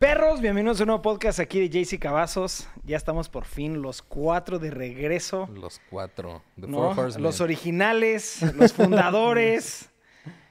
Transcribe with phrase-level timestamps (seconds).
[0.00, 2.66] Perros, bienvenidos a un nuevo podcast aquí de JC Cavazos.
[2.84, 5.46] Ya estamos por fin los cuatro de regreso.
[5.52, 6.42] Los cuatro.
[6.58, 6.94] The ¿no?
[6.94, 7.22] Four Horsemen.
[7.22, 9.90] Los originales, los fundadores.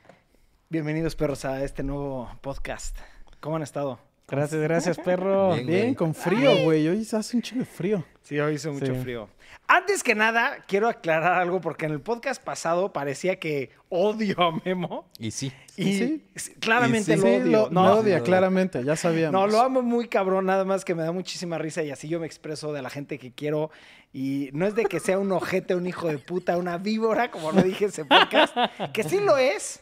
[0.69, 2.95] bienvenidos, perros, a este nuevo podcast.
[3.39, 3.97] ¿Cómo han estado?
[4.29, 5.55] Gracias, gracias, perro.
[5.55, 6.87] Bien, con frío, güey.
[6.87, 8.03] Hoy hace un chingo de frío.
[8.21, 9.01] Sí, hoy hizo mucho Sí.
[9.01, 9.27] frío.
[9.67, 14.51] Antes que nada, quiero aclarar algo porque en el podcast pasado parecía que odio a
[14.65, 15.07] Memo.
[15.19, 15.51] Y sí.
[15.77, 16.53] Y Sí.
[16.59, 17.45] claramente Y sí, lo Sí, odio.
[17.51, 19.39] lo, no, lo odia, claramente, ya sabíamos.
[19.39, 22.19] No, lo amo muy cabrón, nada más que me da muchísima risa y así yo
[22.19, 23.69] me expreso de la gente que quiero.
[24.11, 27.51] Y no es de que sea un ojete, un hijo de puta, una víbora, como
[27.51, 28.55] lo dije en ese podcast,
[28.93, 29.81] que sí lo es,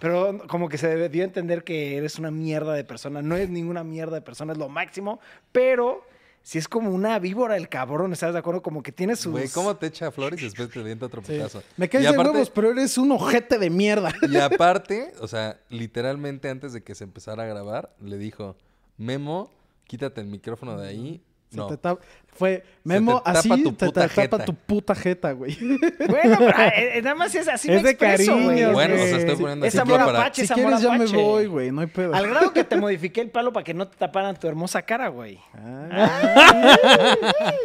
[0.00, 3.22] pero como que se dio a entender que eres una mierda de persona.
[3.22, 5.20] No es ninguna mierda de persona, es lo máximo,
[5.52, 6.04] pero
[6.42, 8.62] si es como una víbora el cabrón, ¿estás de acuerdo?
[8.62, 9.32] Como que tiene sus...
[9.32, 11.32] Güey, ¿cómo te echa flores y después te avienta otro Sí.
[11.36, 11.62] putazo?
[11.78, 14.12] Me caes de huevos, pero eres un ojete de mierda.
[14.30, 18.56] Y aparte, o sea, literalmente antes de que se empezara a grabar, le dijo,
[18.98, 19.50] Memo,
[19.86, 21.22] quítate el micrófono de ahí.
[21.54, 21.66] Se No.
[21.68, 22.00] te tapa-
[22.36, 24.44] fue Memo, te tapa así tu te, tapa jeta.
[24.44, 25.56] tu puta jeta, güey.
[26.08, 28.72] Bueno, pero eh, nada más es así Es me de expreso, cariño, güey.
[28.72, 30.18] Bueno, o sea, estoy poniendo amor para...
[30.18, 30.34] apache.
[30.46, 32.12] Si es quieres ya me voy, güey, no hay pedo.
[32.12, 35.08] Al grado que te modifiqué el palo para que no te taparan tu hermosa cara,
[35.08, 35.38] güey.
[35.54, 36.76] Ah,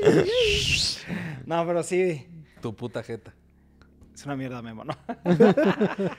[1.46, 2.28] No, pero sí,
[2.62, 3.34] Tu puta jeta.
[4.14, 4.94] es una mierda, Memo, ¿no?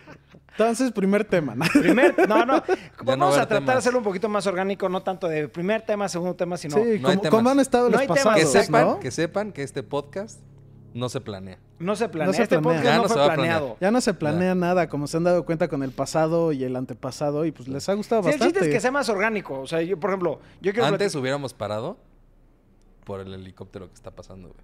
[0.53, 1.55] Entonces, primer tema.
[1.55, 1.65] ¿no?
[1.81, 2.57] Primer, no, no.
[2.57, 2.63] no
[3.05, 6.35] Vamos a tratar de hacerlo un poquito más orgánico, no tanto de primer tema, segundo
[6.35, 6.77] tema, sino.
[6.77, 9.01] sí, no como, como han estado No los pasados, Que sepan, ¿no?
[9.01, 10.41] que sepan que este podcast
[10.93, 11.59] no se planea.
[11.79, 12.27] No se planea.
[12.27, 12.81] No se este planea.
[12.83, 13.59] podcast Ya no, no fue se va a planear.
[13.59, 13.77] planeado.
[13.81, 16.75] Ya no se planea nada, como se han dado cuenta con el pasado y el
[16.77, 18.55] antepasado, y pues les ha gustado Sí, el bastante.
[18.55, 19.61] chiste es que sea más orgánico.
[19.61, 20.87] O sea, yo, por ejemplo, yo quiero.
[20.89, 21.97] Antes hubiéramos parado
[23.05, 24.61] por el helicóptero que está pasando, güey.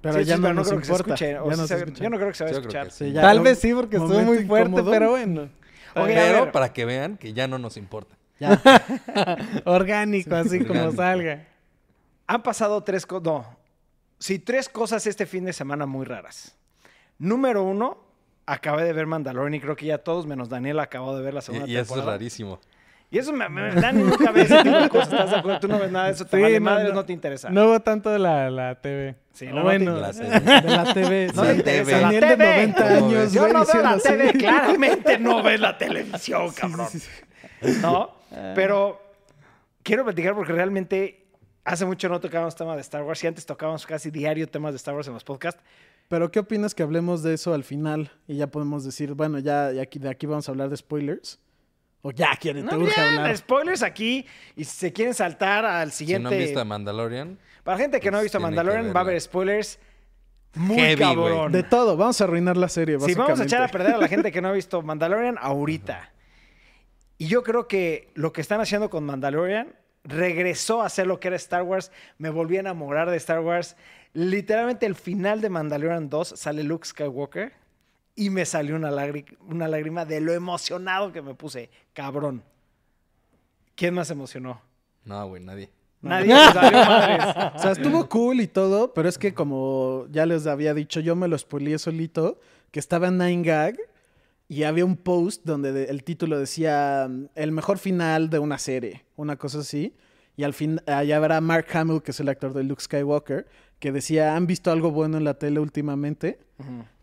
[0.00, 1.14] Pero Sí, ya sí, no pero nos creo que se importa.
[1.14, 2.04] escuche, o ya no se- se escucha.
[2.04, 2.84] yo no creo que se va a escuchar.
[2.86, 3.04] que sí.
[3.06, 4.90] Sí, ya, Tal vez sí, porque estuvo muy fuerte, incómodo.
[4.90, 5.48] pero bueno.
[5.94, 8.16] Pero para que vean que ya no nos importa.
[8.38, 8.60] Ya.
[9.64, 11.46] Orgánico, así como salga.
[12.26, 13.24] Han pasado tres cosas.
[13.24, 13.56] No.
[14.18, 16.54] Sí, tres cosas este fin de semana muy raras.
[17.18, 17.98] Número uno,
[18.46, 21.40] acabé de ver Mandalorian y creo que ya todos, menos Daniel, acabó de ver la
[21.42, 22.60] segunda Y, y eso es rarísimo.
[23.12, 25.12] Y eso me, me, nunca ese tipo de cosas.
[25.12, 25.60] ¿Estás de acuerdo?
[25.60, 26.24] Tú no ves nada de eso.
[26.26, 27.04] Te Sí, vale no, madres, no, no.
[27.04, 27.50] te interesa.
[27.50, 29.16] No hubo tanto de la, la TV.
[29.32, 30.60] Sí, no, no bueno, te La interesa.
[30.60, 31.30] De la TV.
[31.34, 31.50] No sí.
[31.50, 32.46] interesa la Daniel de TV.
[32.54, 33.32] 90 ¿Cómo años?
[33.32, 36.88] Yo no veo la TV, claramente no ves la televisión, cabrón.
[37.82, 38.10] ¿No?
[38.54, 39.02] Pero
[39.82, 41.26] quiero platicar porque realmente
[41.64, 44.76] hace mucho no tocábamos temas de Star Wars y antes tocábamos casi diario temas de
[44.76, 45.60] Star Wars en los podcasts.
[46.08, 48.10] Pero, ¿qué opinas que hablemos de eso al final?
[48.26, 51.38] Y ya podemos decir, bueno, ya, ya aquí, de aquí vamos a hablar de spoilers.
[52.02, 53.36] O ya quieren, te No, urge ya, hablar.
[53.36, 56.22] spoilers aquí y si se quieren saltar al Si siguiente...
[56.24, 59.00] no han visto a Mandalorian, Para la gente que no ha pues visto Mandalorian va
[59.00, 59.78] a haber spoilers
[60.54, 61.52] muy Heavy, cabrón.
[61.52, 64.08] De todo, vamos a arruinar la serie, Sí, vamos a echar a perder a la
[64.08, 66.10] gente que no ha visto Mandalorian ahorita.
[67.18, 71.28] Y yo creo que lo que están haciendo con Mandalorian regresó a ser lo que
[71.28, 71.92] era Star Wars.
[72.16, 73.76] Me volví a enamorar de Star Wars.
[74.14, 77.52] Literalmente el final de Mandalorian 2 sale Luke Skywalker
[78.20, 81.70] y me salió una, lágri- una lágrima de lo emocionado que me puse.
[81.92, 82.42] Cabrón.
[83.74, 84.60] ¿Quién más emocionó?
[85.04, 85.70] no, güey, nadie.
[86.02, 87.52] Nadie me salió madres.
[87.54, 91.16] O sea, estuvo cool y todo, pero es que como ya les había dicho, yo
[91.16, 92.38] me lo spoileé solito,
[92.70, 93.76] que estaba en Nine Gag
[94.48, 99.04] y había un post donde de- el título decía el mejor final de una serie,
[99.16, 99.94] una cosa así.
[100.36, 103.46] Y al fin, allá habrá Mark Hamill, que es el actor de Luke Skywalker,
[103.78, 106.38] que decía, ¿han visto algo bueno en la tele últimamente?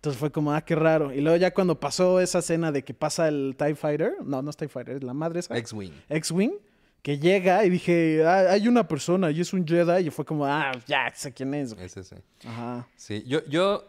[0.08, 1.12] Entonces fue como, ah, qué raro.
[1.14, 4.50] Y luego ya cuando pasó esa escena de que pasa el TIE Fighter, no, no
[4.50, 5.58] es TIE Fighter, es la madre esa.
[5.58, 5.92] X-Wing.
[6.08, 6.54] X-Wing,
[7.02, 10.08] que llega y dije, ah, hay una persona y es un Jedi.
[10.08, 11.74] Y fue como, ah, ya sé quién es.
[11.74, 11.86] güey.
[11.86, 12.16] Ese sí.
[12.46, 12.88] Ajá.
[12.96, 13.84] Sí, yo, yo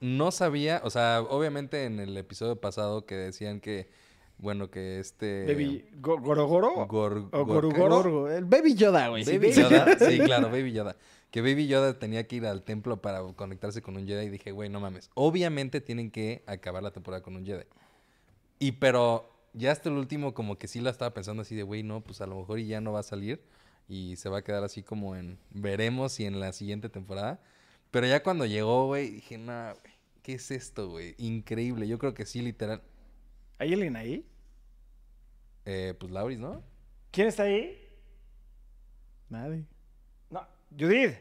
[0.00, 3.88] no sabía, o sea, obviamente en el episodio pasado que decían que,
[4.38, 5.44] bueno, que este...
[5.46, 6.74] Baby, Go- ¿Gorogoro?
[6.88, 7.88] Gor- ¿O Gor- Gorugoro?
[8.02, 9.22] Gorgo, el Baby Yoda, güey.
[9.24, 10.96] Baby Baby Yoda, sí, claro, Baby Yoda.
[11.32, 14.52] Que Baby Yoda tenía que ir al templo para conectarse con un Jedi y dije,
[14.52, 15.10] güey, no mames.
[15.14, 17.64] Obviamente tienen que acabar la temporada con un Jedi.
[18.58, 21.82] Y pero ya hasta el último como que sí la estaba pensando así de, güey,
[21.82, 23.42] no, pues a lo mejor y ya no va a salir
[23.88, 27.40] y se va a quedar así como en veremos si en la siguiente temporada.
[27.90, 31.14] Pero ya cuando llegó, güey, dije, no, güey, ¿qué es esto, güey?
[31.16, 31.88] Increíble.
[31.88, 32.82] Yo creo que sí, literal.
[33.58, 34.26] ¿Hay alguien ahí?
[35.64, 36.62] Eh, pues Lauris, ¿no?
[37.10, 37.78] ¿Quién está ahí?
[39.30, 39.64] Nadie.
[40.78, 41.14] Judith.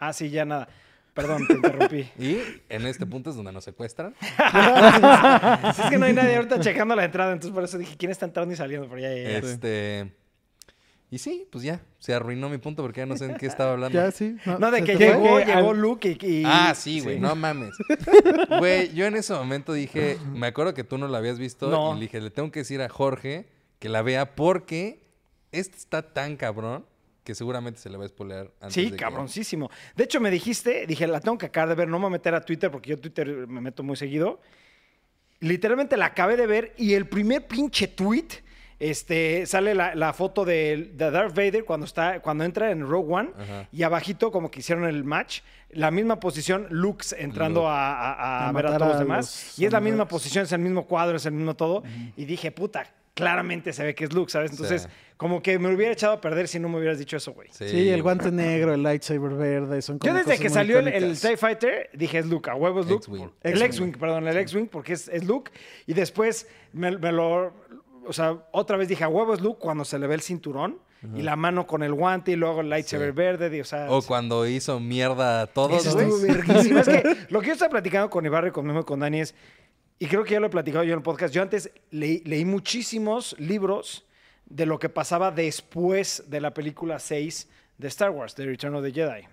[0.00, 0.68] Ah, sí, ya nada.
[1.14, 2.08] Perdón, te interrumpí.
[2.18, 2.38] Y
[2.68, 4.14] en este punto es donde nos secuestran.
[4.20, 8.10] Sí, es que no hay nadie ahorita checando la entrada, entonces por eso dije, ¿quién
[8.10, 8.88] está entrando y saliendo?
[8.88, 9.38] Pero ya, ya, ya.
[9.38, 10.12] Este.
[11.10, 13.72] Y sí, pues ya, se arruinó mi punto porque ya no sé en qué estaba
[13.72, 13.98] hablando.
[13.98, 14.36] Ya, sí.
[14.58, 16.26] No, de que llegó, que llegó al- Luke y...
[16.40, 17.70] y- Ah, sí, güey, no mames.
[18.58, 21.92] Güey, yo en ese momento dije, me acuerdo que tú no la habías visto No.
[21.92, 23.46] y le dije, le tengo que decir a Jorge
[23.78, 25.08] que la vea porque
[25.50, 26.84] este está tan cabrón
[27.28, 29.70] que seguramente se le va a spoilear antes Sí, de que- cabroncísimo.
[29.94, 32.12] De hecho, me dijiste, dije, la tengo que acabar de ver, no me voy a
[32.12, 34.40] meter a Twitter porque yo Twitter me meto muy seguido.
[35.40, 38.28] Literalmente la acabé de ver y el primer pinche tweet,
[38.80, 43.12] este, sale la, la foto de, de Darth Vader cuando, está, cuando entra en Rogue
[43.12, 43.68] One Ajá.
[43.70, 45.40] y abajito como que hicieron el match,
[45.70, 47.70] la misma posición, Luke entrando Luke.
[47.70, 49.58] a, a- a A ver a todos los demás.
[49.58, 51.82] y es la misma posición, es el mismo cuadro, es el mismo todo.
[52.16, 52.86] Y dije, puta,
[53.18, 54.52] claramente se ve que es Luke, ¿sabes?
[54.52, 54.88] Entonces, Sí.
[55.16, 57.48] como que me hubiera echado a perder si no me hubieras dicho eso, güey.
[57.50, 60.78] Sí, el guante negro, el lightsaber verde, son como Yo desde cosas que muy salió
[60.78, 61.18] el, el.
[61.20, 63.04] TIE Fighter dije es Luke, a huevos Luke.
[63.04, 63.30] X-Wing.
[63.42, 63.92] El X-Wing.
[63.98, 65.50] Perdón, el X-Wing porque es, es Luke.
[65.86, 67.52] Y después me, me lo...
[68.06, 70.78] O sea, otra vez dije a huevos Luke cuando se le ve el cinturón
[71.14, 73.14] y la mano con el guante y luego el lightsaber Sí.
[73.16, 73.56] verde.
[73.56, 76.06] y, o sea, O cuando hizo mierda a todos, eso güey.
[76.06, 76.80] estuvo verguísima.
[76.80, 79.20] Es que lo que yo estaba platicando con Ibarra y con Memo y con Dani
[79.20, 79.34] es,
[79.98, 83.38] y creo que ya lo he platicado yo en el podcast, yo antes leí, muchísimos
[83.38, 84.04] libros
[84.46, 87.48] de lo que pasaba después de la película 6
[87.78, 89.26] de Star Wars, The Return of the Jedi.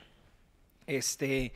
[0.88, 1.53] Este,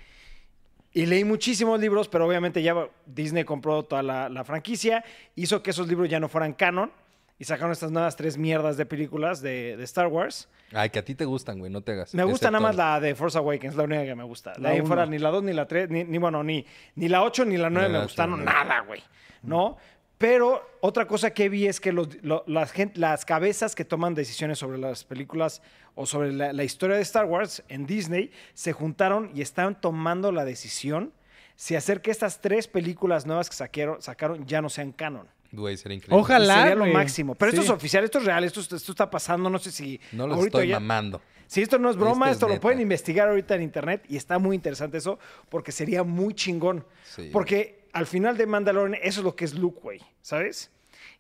[0.94, 5.04] y leí muchísimos libros, pero obviamente ya Disney compró toda la franquicia,
[5.36, 6.92] hizo que esos libros ya no fueran canon
[7.40, 10.50] y sacaron estas nuevas tres mierdas de películas de, de Star Wars.
[10.74, 12.14] Ay, que a ti te gustan, güey, no te hagas.
[12.14, 14.52] Me gusta nada más la de Force Awakens, la única que me gusta.
[14.58, 16.66] La La de fuera ni la 2, ni la 3, ni, ni bueno, ni,
[16.96, 19.02] ni la 8 ni la 9 Ni me la gustaron nada, güey.
[19.42, 19.78] ¿No?
[20.18, 24.14] Pero otra cosa que vi es que los- lo- las, gen- las cabezas que toman
[24.16, 25.62] decisiones sobre las películas
[25.96, 30.34] o sobre la, la historia de Star Wars en Disney se juntaron y están tomando
[30.34, 31.14] la decisión
[31.56, 35.30] si hacer que estas tres películas nuevas que saquaron, sacaron ya no sean canon.
[35.52, 36.20] Güey, sería increíble.
[36.22, 36.56] Ojalá.
[36.56, 36.94] Sería lo güey.
[36.94, 37.36] máximo.
[37.36, 37.68] Pero esto Sí.
[37.68, 40.60] es oficial, esto es real, esto, esto está pasando, no sé si No lo ahorita
[40.60, 41.22] estoy ya- mamando.
[41.48, 44.18] si esto no es broma, Esto es esto lo pueden investigar ahorita en internet y
[44.18, 45.18] está muy interesante eso
[45.50, 46.86] porque sería muy chingón.
[47.04, 47.30] Sí.
[47.34, 50.72] Porque al final de Mandalorian eso es lo que es Luke, güey, ¿sabes?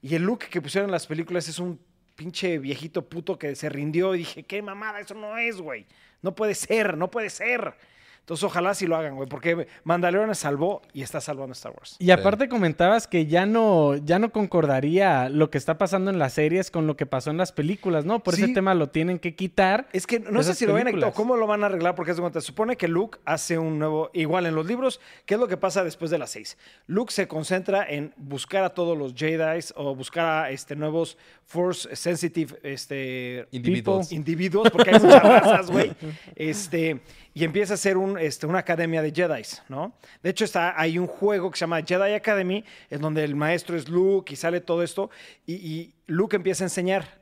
[0.02, 1.80] Y el Luke que pusieron en las películas es un
[2.16, 5.88] pinche viejito puto que se rindió y dije, qué mamada, eso no es, güey.
[6.22, 7.74] No puede ser, no puede ser.
[8.20, 11.96] Entonces ojalá sí lo hagan, güey, porque Mandalorian salvó y está salvando Star Wars.
[12.00, 16.34] Y aparte comentabas que ya no, ya no concordaría lo que está pasando en las
[16.34, 18.20] series con lo que pasó en las películas, ¿no?
[18.20, 18.44] Por Sí.
[18.44, 19.88] ese tema lo tienen que quitar.
[19.94, 22.18] Es que no sé si lo ven o cómo lo van a arreglar, porque haz
[22.18, 24.12] de cuenta, supone que Luke hace un nuevo.
[24.14, 26.58] Igual en los libros, ¿qué es lo que pasa después de las seis?
[26.88, 31.96] Luke se concentra en buscar a todos los Jedi o buscar a este, nuevos Force
[31.96, 34.12] Sensitive este, Individuos.
[34.12, 35.92] individuos, porque hay muchas razas, güey.
[36.36, 37.02] Este,
[37.34, 39.94] y empieza a hacer un, este, una academia de Jedi, ¿no?
[40.24, 43.78] De hecho, está, hay un juego que se llama Jedi Academy, en donde el maestro
[43.78, 45.10] es Luke y sale todo esto,
[45.46, 47.20] y, y Luke empieza a enseñar.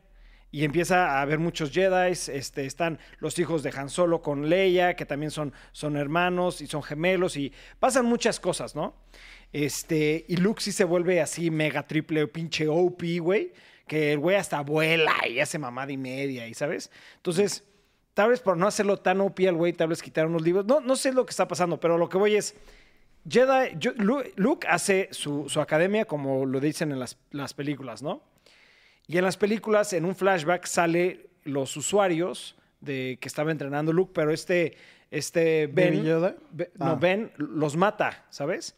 [0.50, 4.96] Y empieza a haber muchos Jedi, este, están los hijos de Han Solo con Leia,
[4.96, 8.96] que también son, son hermanos y son gemelos, y pasan muchas cosas, ¿no?
[9.52, 13.52] Este, y Luke sí se vuelve así mega triple pinche OP, güey,
[13.88, 16.92] que el güey hasta vuela y hace mamada y media, y ¿sabes?
[17.18, 17.66] Entonces,
[18.18, 20.66] tal vez por no hacerlo tan OP al güey, tal vez quitar unos libros.
[20.66, 22.56] No, no sé lo que está pasando, pero lo que voy es,
[23.30, 28.02] Jedi, yo- Lu- Luke hace su, su academia como lo dicen en las, las películas,
[28.02, 28.24] ¿no?
[29.06, 34.14] Y en las películas, en un flashback, sale los usuarios de que estaba entrenando Luke,
[34.16, 34.76] pero este,
[35.12, 36.36] este Ben, ¿Baby Yoda?
[36.52, 36.86] Be- Ah.
[36.90, 38.76] no, Ben los mata, ¿sabes?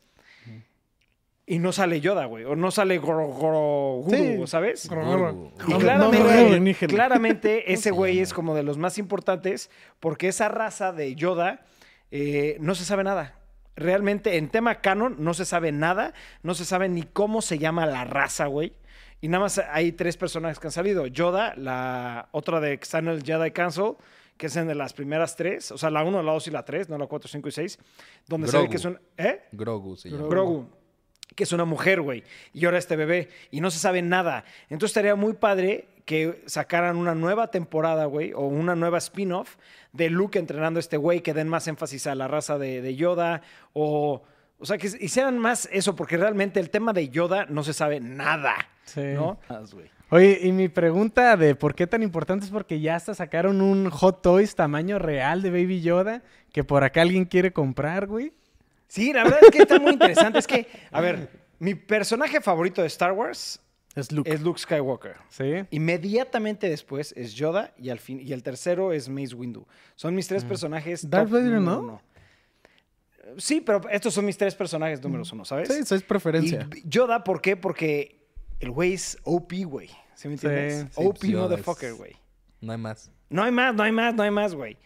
[1.51, 4.43] Y no sale Yoda, güey, o no sale Goro, Goro Guru, Sí.
[4.45, 4.87] ¿sabes?
[4.87, 5.51] Guru.
[5.67, 9.71] Y No, no, claramente, no, claramente ese se güey es como de los más importantes
[9.99, 11.65] porque esa raza de Yoda
[12.11, 13.33] eh, no se sabe nada.
[13.75, 17.87] Realmente en tema canon no se sabe nada, no se sabe ni cómo se llama
[17.87, 18.73] la raza, güey.
[19.19, 21.07] Y nada más hay tres personajes que han salido.
[21.07, 23.95] Yoda, la otra de que está en el Jedi Council,
[24.37, 26.63] que es en de las primeras tres, o sea, la 1, la 2 y la
[26.63, 27.79] 3, no la 4, 5 y 6,
[28.27, 28.99] donde se ve que es un...
[29.17, 29.41] ¿Eh?
[29.51, 30.27] Grogu se llama.
[30.27, 30.69] Grogu,
[31.39, 34.43] que es una mujer, güey, y ahora este bebé, y no se sabe nada.
[34.63, 39.55] Entonces estaría muy padre que sacaran una nueva temporada, güey, o una nueva spin-off
[39.93, 42.95] de Luke entrenando a este güey, que den más énfasis a la raza de, de
[42.97, 43.41] Yoda,
[43.71, 44.21] o,
[44.59, 48.01] o sea, que hicieran más eso, porque realmente el tema de Yoda no se sabe
[48.01, 48.99] nada, Sí.
[49.15, 49.39] ¿no?
[50.09, 53.89] Oye, y mi pregunta de por qué tan importante es porque ya hasta sacaron un
[53.91, 58.33] Hot Toys tamaño real de Baby Yoda que por acá alguien quiere comprar, güey.
[58.89, 60.39] Sí, la verdad es que está muy interesante.
[60.39, 61.29] Es que, a ver,
[61.59, 63.61] mi personaje favorito de Star Wars
[63.95, 64.29] Es Luke.
[64.29, 65.15] es Luke Skywalker.
[65.29, 65.53] Sí.
[65.71, 69.65] Inmediatamente después es Yoda y al fin y el tercero es Mace Windu.
[69.95, 71.05] Son mis tres personajes.
[71.05, 71.09] Mm.
[71.09, 71.79] Darth top Vader, número ¿no?
[71.79, 72.01] uno.
[73.37, 75.67] Sí, pero estos son mis tres personajes números uno, ¿sabes?
[75.67, 76.67] Sí, eso es preferencia.
[76.75, 77.55] Y Yoda, ¿por qué?
[77.55, 78.27] Porque
[78.59, 79.89] el güey es OP, güey.
[80.15, 80.79] ¿Sí me entiendes?
[80.79, 82.13] Sí, OP pues Yoda motherfucker, güey.
[82.61, 83.11] No hay más.
[83.29, 84.77] No hay más, no hay más, no hay más, güey.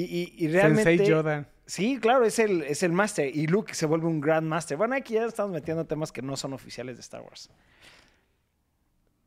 [0.00, 0.84] Y, y, y realmente...
[0.96, 1.46] Sensei Yoda.
[1.66, 3.34] Sí, claro, es el, es el Master.
[3.34, 4.76] Y Luke se vuelve un Grand Master.
[4.76, 7.48] Bueno, aquí ya estamos metiendo temas que no son oficiales de Star Wars.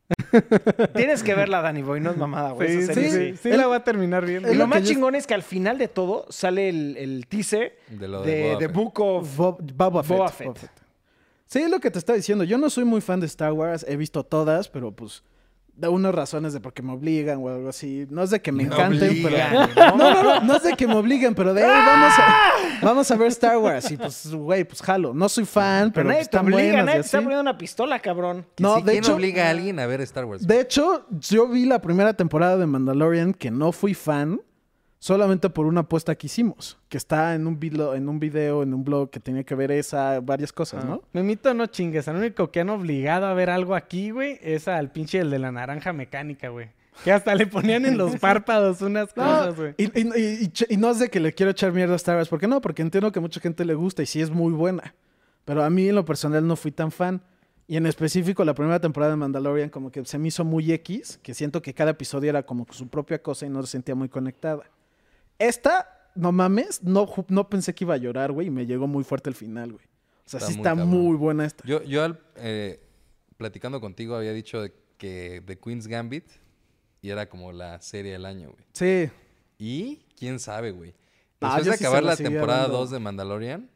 [0.94, 2.82] Tienes que verla, Danny Boy, no es mamada, güey.
[2.86, 4.52] Sí, sí, sí, sí, la voy a terminar viendo.
[4.52, 7.78] Y lo más yo- chingón es que al final de todo sale el, el teaser
[7.88, 8.72] De lo de, de Boba.
[8.72, 9.36] Book of...
[9.36, 10.16] Bob- Boba Fett.
[10.18, 10.46] Boba Fett.
[10.48, 10.70] Boba Fett.
[11.46, 12.44] Sí, es lo que te estaba diciendo.
[12.44, 13.84] Yo no soy muy fan de Star Wars.
[13.88, 15.22] He visto todas, pero pues
[15.76, 18.06] de unas razones de porque me obligan o algo así.
[18.08, 19.96] No es de que me, Me encanten, obligan, pero...
[19.96, 22.52] No, no, no, no es de que me obliguen, pero de "Ey, vamos a,
[22.86, 23.90] vamos a ver Star Wars.
[23.90, 25.12] Y pues, güey, pues jalo.
[25.14, 27.58] No soy fan, Pero pero, nadie pues, te obliga, buenas nadie te está poniendo una
[27.58, 28.46] pistola, cabrón.
[28.58, 30.46] No, Sí, de ¿Quién hecho, obliga a alguien a ver Star Wars?
[30.46, 34.40] de hecho, yo vi la primera temporada de Mandalorian que no fui fan
[35.04, 38.72] solamente por una apuesta que hicimos, que está en un video, en un video, en
[38.72, 40.88] un blog que tenía que ver esa, varias cosas, Ah.
[40.88, 41.02] ¿no?
[41.12, 42.08] Memito, no chingues.
[42.08, 45.38] Al único que han obligado a ver algo aquí, güey, es al pinche el de
[45.38, 46.70] la naranja mecánica, güey.
[47.04, 49.74] Que hasta le ponían en los párpados unas No, cosas, güey.
[49.76, 52.30] y, y- y- y no es de que le quiero echar mierda a Star Wars,
[52.30, 52.62] ¿por qué no?
[52.62, 54.94] Porque entiendo que mucha gente le gusta y sí es muy buena.
[55.44, 57.20] Pero a mí en lo personal no fui tan fan.
[57.68, 61.18] Y en específico la primera temporada de Mandalorian como que se me hizo muy X,
[61.22, 64.08] que siento que cada episodio era como su propia cosa y no se sentía muy
[64.08, 64.62] conectada.
[65.38, 69.04] Esta, no mames, no, no pensé que iba a llorar, güey, y me llegó muy
[69.04, 69.84] fuerte el final, güey.
[70.26, 70.88] O sea, Está sí muy está cabrón.
[70.88, 71.64] muy buena esta.
[71.66, 72.80] Yo, yo al- eh,
[73.36, 76.24] platicando contigo había dicho de que The Queen's Gambit
[77.02, 78.64] y era como la serie del año, güey.
[78.72, 79.10] Sí.
[79.58, 80.94] Y quién sabe, güey.
[81.40, 82.78] Ah, Después de acabar la temporada dando.
[82.78, 83.68] 2 de Mandalorian,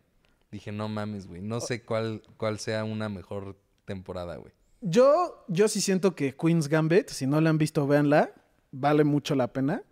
[0.51, 1.43] dije, no mames, güey.
[1.43, 4.53] No sé cuál, cuál sea una mejor temporada, güey.
[4.81, 8.33] Yo, yo sí siento que Queen's Gambit, si no la han visto, véanla.
[8.71, 9.83] Vale mucho la pena.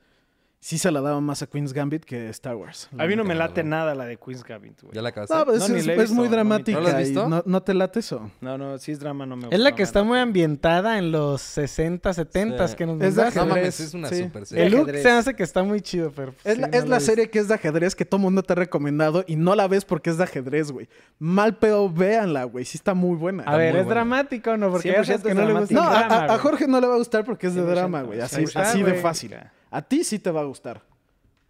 [0.59, 2.89] Sí se la daba más a Queen's Gambit que Star Wars.
[2.99, 4.95] A mí no me late nada la de Queen's Gambit, güey.
[4.95, 5.33] ¿Ya la acabaste?
[5.37, 6.79] No, pues No, es, ni la he es visto, muy no dramática.
[6.81, 7.29] ¿No la has y visto?
[7.29, 8.31] No, no te late eso.
[8.41, 11.41] No, no, si es drama no me Es la que está muy ambientada en los
[11.43, 12.75] 60, 70 Sí.
[12.75, 13.39] que nos Es de mandaste.
[13.41, 14.25] No mames, es una sí.
[14.25, 14.65] super serie.
[14.67, 15.03] El look ajedrez.
[15.03, 16.35] se hace que está muy chido, pero...
[16.43, 18.43] Es sí, la, no es la he serie que es de ajedrez que todo mundo
[18.43, 20.89] te ha recomendado y no la ves porque es de ajedrez, güey.
[21.21, 22.65] Mal pedo, véanla, güey.
[22.65, 23.45] Sí está muy buena.
[23.45, 24.01] A ver, muy ¿es buena.
[24.01, 24.73] dramático o no?
[24.73, 26.39] Porque ya 100% sabes que no le gusta no, a- drama, a, a güey.
[26.41, 28.21] Jorge no le va a gustar porque es de 100%, drama, güey.
[28.21, 29.01] Así, ahí está, así de güey.
[29.03, 29.37] fácil.
[29.77, 30.83] A ti sí te va a gustar.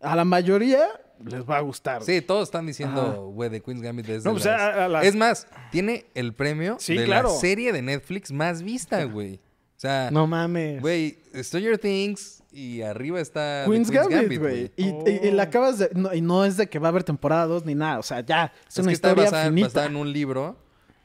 [0.01, 0.87] A la mayoría
[1.25, 2.03] les va a gustar.
[2.03, 4.89] Sí, todos están diciendo, güey, The Queen's Gambit es de No, pues, las- a- a
[4.89, 7.29] las- Es más, tiene el premio Sí, de claro.
[7.31, 9.37] la serie de Netflix más vista, güey.
[9.37, 10.81] O sea, No mames.
[10.81, 14.73] güey, Stranger Things y arriba está Queen's Gambit, güey.
[14.77, 15.91] Y, y- y la acabas de.
[15.95, 17.99] No, y no es de que va a haber temporada 2 ni nada.
[17.99, 18.53] O sea, ya.
[18.67, 19.69] Es, Es una que está historia basada, finita.
[19.69, 20.57] basada en un libro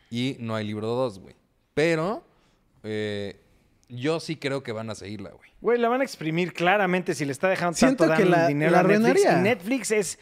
[0.09, 1.35] y no hay libro 2, güey.
[1.73, 2.23] Pero
[2.83, 3.39] eh,
[3.89, 5.50] yo sí creo que van a seguirla, güey.
[5.61, 8.71] Güey, la van a exprimir claramente si le está dejando Siento tanto que la- dinero
[8.71, 9.05] la a Netflix.
[9.25, 9.39] arruinaría.
[9.39, 10.19] Y Netflix es,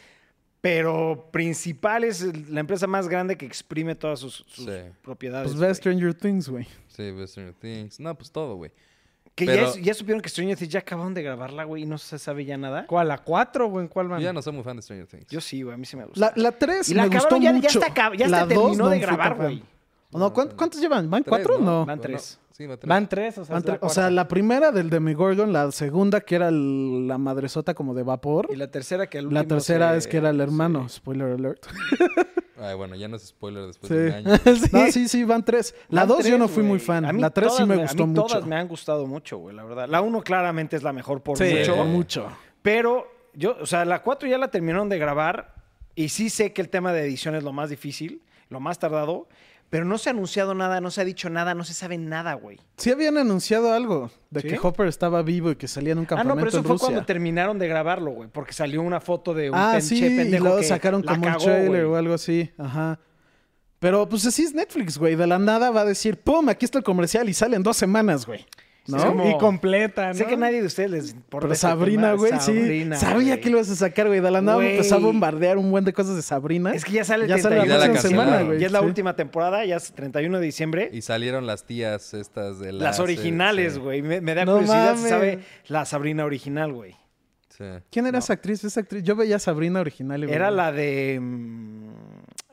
[0.60, 4.70] pero principal, es la empresa más grande que exprime todas sus, sus Sí.
[5.02, 5.48] propiedades.
[5.52, 5.74] Pues ve.
[5.74, 6.66] Stranger Things, güey.
[6.88, 7.98] Sí, ve Stranger Things.
[8.00, 8.70] No, pues todo, güey.
[9.34, 11.96] Que pero- ya, ya supieron que Stranger Things ya acabaron de grabarla, güey, y no
[11.96, 12.86] se sabe ya nada.
[12.86, 13.08] ¿Cuál?
[13.08, 14.20] ¿La 4 o en cuál van?
[14.20, 15.26] Yo ya no soy muy fan de Stranger Things.
[15.28, 16.20] Yo sí, güey, a mí sí me gusta.
[16.20, 17.80] La, la 3 y la me gustó acabaron, ya, ya mucho.
[17.80, 19.62] está, acab- ya La está terminó no de grabar, güey.
[20.12, 21.08] No, ¿cuántos, cuántos llevan?
[21.08, 21.86] ¿Van Tres, cuatro o no?
[21.86, 22.38] Van tres.
[22.60, 22.88] Sí, van tres.
[22.88, 26.34] Van tres, o sea, Van la o sea, la primera del Demigorgon, la segunda que
[26.34, 28.48] era el- la madresota como de vapor.
[28.52, 30.86] Y la tercera que al La tercera se- es que era el hermano.
[30.90, 30.96] sí.
[31.00, 31.64] Spoiler alert.
[32.58, 33.94] Ay, bueno, ya no es spoiler después Sí.
[33.96, 34.36] de un año.
[34.44, 34.68] Sí.
[34.72, 35.74] No, sí, sí, van tres.
[35.88, 37.06] La Van dos yo no fui muy fan.
[37.06, 38.26] A mí La tres sí me a gustó mí mucho.
[38.26, 39.88] todas me han gustado mucho, güey, la verdad.
[39.88, 41.76] La uno claramente es la mejor por Sí, mucho.
[41.76, 42.28] por mucho.
[42.60, 45.54] Pero yo, o sea, la 4 ya la terminaron de grabar
[45.94, 49.28] y sí sé que el tema de edición es lo más difícil, lo más tardado,
[49.70, 52.34] pero no se ha anunciado nada, no se ha dicho nada, no se sabe nada,
[52.34, 52.58] güey.
[52.76, 54.48] Sí habían anunciado algo de ¿Sí?
[54.48, 56.64] que Hopper estaba vivo y que salía en un Ah, campamento no, pero eso en
[56.64, 56.86] fue Rusia.
[56.88, 60.44] cuando terminaron de grabarlo, güey, porque salió una foto de un ah, sí, y pendejo
[60.44, 61.82] luego que sacaron la como un trailer güey.
[61.82, 62.50] o algo así.
[62.58, 62.98] Ajá.
[63.78, 65.14] Pero pues así es Netflix, güey.
[65.16, 66.48] De la nada va a decir, ¡pum!
[66.50, 68.44] Aquí está el comercial y sale en dos semanas, güey.
[68.86, 68.96] ¿No?
[68.96, 70.14] Es como- Y completa, ¿no?
[70.14, 71.44] Sé que nadie de ustedes les importa.
[71.44, 73.04] Pero este Sabrina, güey, Sabrina, sí.
[73.06, 73.40] Sabía güey.
[73.40, 74.20] que lo ibas a sacar, güey.
[74.20, 74.76] De la nada me Güey.
[74.76, 76.72] empezó a bombardear un buen de cosas de Sabrina.
[76.72, 78.66] Es que ya sale el Ya sale la 31 próxima de semana, diciembre, güey, Ya
[78.66, 78.84] es la sí.
[78.86, 80.90] última temporada, ya es 31 de diciembre.
[80.92, 82.82] Y salieron las tías estas de las...
[82.82, 84.02] Las originales, sí, güey.
[84.02, 86.96] Me, me da No curiosidad si sabe la Sabrina original, güey.
[87.50, 87.64] sí.
[87.90, 88.64] ¿Quién era esa actriz?
[88.64, 89.02] Esa actriz.
[89.02, 90.24] Yo veía a Sabrina original.
[90.24, 91.90] y Era la de mm,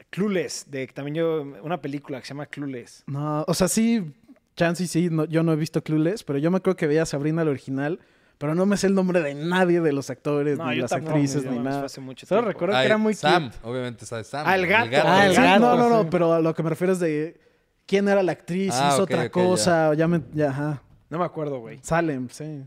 [0.09, 3.03] Clueless, de también yo una película que se llama Clueless.
[3.07, 4.13] No, o sea, sí,
[4.57, 7.03] chance y sí, no- yo no he visto Clueless, pero yo me acuerdo que veía
[7.03, 7.99] a Sabrina la original,
[8.37, 11.45] pero no me sé el nombre de nadie de los actores, ni las tampoco, actrices,
[11.45, 11.77] ni no, nada.
[11.79, 12.51] fue hace mucho Solo tiempo.
[12.51, 13.57] recuerdo que Ay, era muy Sam, cute.
[13.63, 14.43] obviamente sabe Sam.
[14.45, 14.89] Ah, el gato.
[15.05, 16.07] Ah, el Sí, gato, no, no, no, sí.
[16.11, 17.39] pero a lo que me refiero es de
[17.85, 20.07] quién era la actriz, Ah, hizo ok, otra ok, cosa, ya.
[20.09, 20.83] me, ya, ajá.
[21.09, 21.79] No me acuerdo, güey.
[21.83, 22.63] Salem, sí.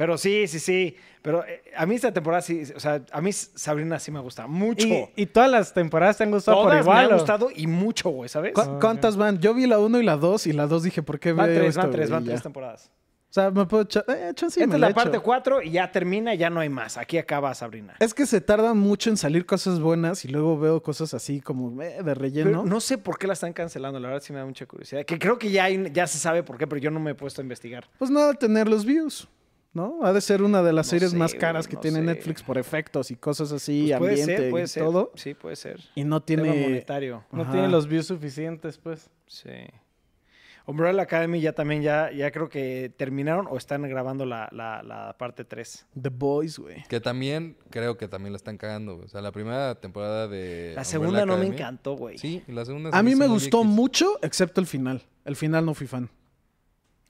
[0.00, 0.96] Pero sí, sí, sí.
[1.20, 4.46] Pero eh, a mí esta temporada sí, o sea, a mí Sabrina sí me gusta
[4.46, 4.86] mucho.
[4.86, 7.04] Y, y todas las temporadas te han gustado por Todas me igual.
[7.04, 7.16] han ¿o?
[7.18, 8.54] gustado y mucho, güey, ¿sabes?
[8.54, 9.40] ¿Cu- ¿Cuántas van?
[9.40, 11.56] Yo vi la 1 y la 2 y la 2 dije, ¿por qué Van veo
[11.58, 12.18] tres, esto, van tres, güey?
[12.20, 12.90] van tres temporadas.
[13.28, 14.04] O sea, me puedo echar.
[14.08, 15.22] Eh, Esta me es la parte echo.
[15.22, 16.96] 4 y ya termina, ya no hay más.
[16.96, 17.94] Aquí acaba Sabrina.
[18.00, 21.80] Es que se tardan mucho en salir cosas buenas y luego veo cosas así como
[21.82, 22.50] eh, de relleno.
[22.50, 25.04] Pero no sé por qué la están cancelando, la verdad sí me da mucha curiosidad.
[25.04, 27.14] Que creo que ya, hay- ya se sabe por qué, pero yo no me he
[27.14, 27.86] puesto a investigar.
[27.98, 29.28] Pues no, tener los views.
[29.72, 30.00] ¿No?
[30.04, 32.04] Ha de ser una de las No series sé, más caras que no tiene sé.
[32.04, 34.82] Netflix por efectos y cosas así, Pues puede ambiente ser, puede y ser.
[34.84, 35.12] todo.
[35.14, 35.80] Sí, puede ser.
[35.94, 36.62] Y no Tema tiene.
[36.62, 37.24] monetario.
[37.30, 37.52] No Ajá.
[37.52, 39.08] tiene los views suficientes, pues.
[39.26, 39.50] Sí.
[40.66, 45.16] Umbrella Academy ya también, ya, ya creo que terminaron o están grabando la, la, la
[45.18, 45.86] parte 3.
[46.00, 46.84] The Boys, güey.
[46.88, 49.06] Que también, creo que también la están cagando, güey.
[49.06, 50.72] O sea, la primera temporada de...
[50.76, 52.18] La Umbrella segunda no me encantó, güey.
[52.18, 53.70] Sí, y la segunda se A mí me gustó X.
[53.70, 55.02] mucho, excepto el final.
[55.24, 56.08] El final no fui fan.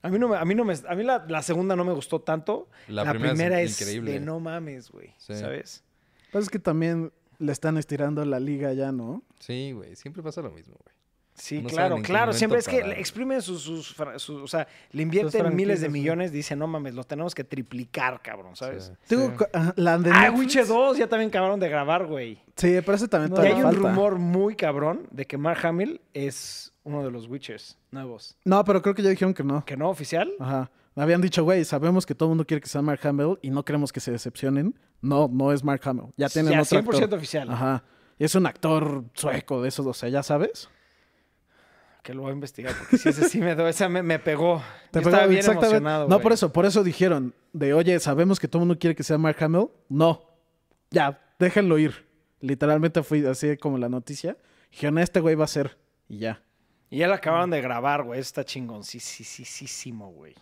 [0.03, 1.93] A mí no me, a mí no me, a mí la, la segunda no me
[1.93, 2.69] gustó tanto.
[2.87, 4.11] La La, primera es primera, es, increíble.
[4.13, 5.13] de no mames, güey.
[5.17, 5.35] Sí.
[5.35, 5.83] ¿Sabes?
[6.31, 9.23] Pues es que también le están estirando la liga ya, ¿no?
[9.39, 9.95] Sí, güey.
[9.95, 10.95] Siempre pasa lo mismo, güey.
[11.33, 12.33] Sí, No claro, claro.
[12.33, 12.99] Siempre es que parar.
[12.99, 17.33] exprimen sus, sus, o sea, le invierten miles de millones, dicen, no mames, lo tenemos
[17.33, 18.85] que triplicar, cabrón, ¿sabes?
[18.85, 19.15] Sí.
[19.15, 19.45] Tengo Sí.
[19.53, 22.35] ajá, la de Ah, Witcher 2 ya también acabaron de grabar, güey.
[22.57, 26.01] Sí, pero ese también Y todavía hay un rumor muy cabrón de que Mark Hamill
[26.13, 28.35] es uno de los Witchers nuevos.
[28.45, 29.63] No, pero creo que ya dijeron que no.
[29.65, 30.31] ¿Que no oficial?
[30.39, 30.71] Ajá.
[30.95, 33.49] Me habían dicho, güey, sabemos que todo el mundo quiere que sea Mark Hamill y
[33.49, 34.77] no queremos que se decepcionen.
[35.01, 36.07] No, no es Mark Hamill.
[36.17, 37.17] Ya tienen Ya, otro 100% actor.
[37.17, 37.49] oficial.
[37.49, 37.83] Ajá.
[38.19, 40.69] Y es un actor sueco de esos, o sea, ya sabes.
[42.03, 44.61] Que lo voy a investigar, porque sí, ese sí me, do- esa me, me pegó.
[44.91, 45.75] Te Yo pegó- estaba bien exactamente.
[45.77, 46.23] emocionado, No, güey.
[46.23, 49.17] por eso, por eso dijeron de, oye, sabemos que todo el mundo quiere que sea
[49.19, 49.67] Mark Hamill.
[49.87, 50.23] No.
[50.89, 52.07] Ya, déjenlo ir.
[52.39, 54.35] Literalmente fui así como la noticia.
[54.71, 55.77] Dijeron, este güey va a ser.
[56.09, 56.41] Y ya.
[56.91, 58.19] Y ya la acabaron de grabar, güey.
[58.19, 58.83] Está chingón.
[58.83, 60.35] Sí, sí, sí, sí, sí, güey.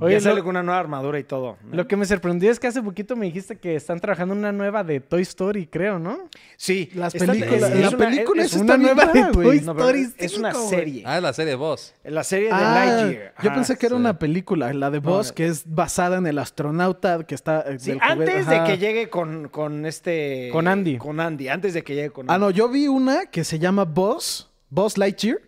[0.00, 1.58] Oye, ya sale con una nueva armadura y todo.
[1.62, 1.76] ¿no?
[1.76, 4.50] lo que me sorprendió es que hace poquito me dijiste que están trabajando en una
[4.50, 6.28] nueva de Toy Story, creo, ¿no?
[6.56, 9.60] Sí, Las películas- es la una- película es, es una nueva rara, güey.
[9.60, 10.78] No, Story es una 5, güey.
[10.80, 11.02] serie.
[11.06, 11.94] Ah, la serie Boss.
[12.02, 13.34] La serie de Ah, Lightyear.
[13.42, 14.00] yo pensé que era sí.
[14.00, 15.34] una película, la de Boss, no.
[15.34, 17.60] que es basada en el astronauta que está.
[17.68, 20.48] eh, Sí, del antes de que llegue con, con este...
[20.50, 20.96] Con Andy.
[20.96, 22.44] Con Andy, antes de que llegue con Ah, Andy.
[22.46, 25.38] no, yo vi una que se llama Boss, Boss Lightyear,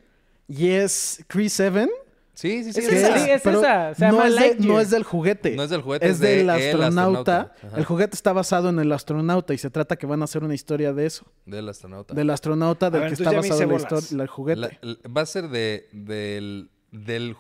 [0.49, 1.89] y es Chris Evan.
[2.35, 2.81] Sí, sí, sí.
[2.81, 4.69] Es que esa, es- sí, es pero esa, se no, llama es de- Lightyear.
[4.75, 5.57] no es del juguete.
[5.57, 7.55] No es del juguete, es es de del el astronauta.
[7.75, 10.55] El juguete está basado en el astronauta y se trata que van a hacer una
[10.55, 11.25] historia de eso.
[11.47, 12.13] Del astronauta.
[12.13, 14.61] Del astronauta del ver, que está basado en historia, el juguete.
[14.61, 17.37] La- la- va a ser de, del, del...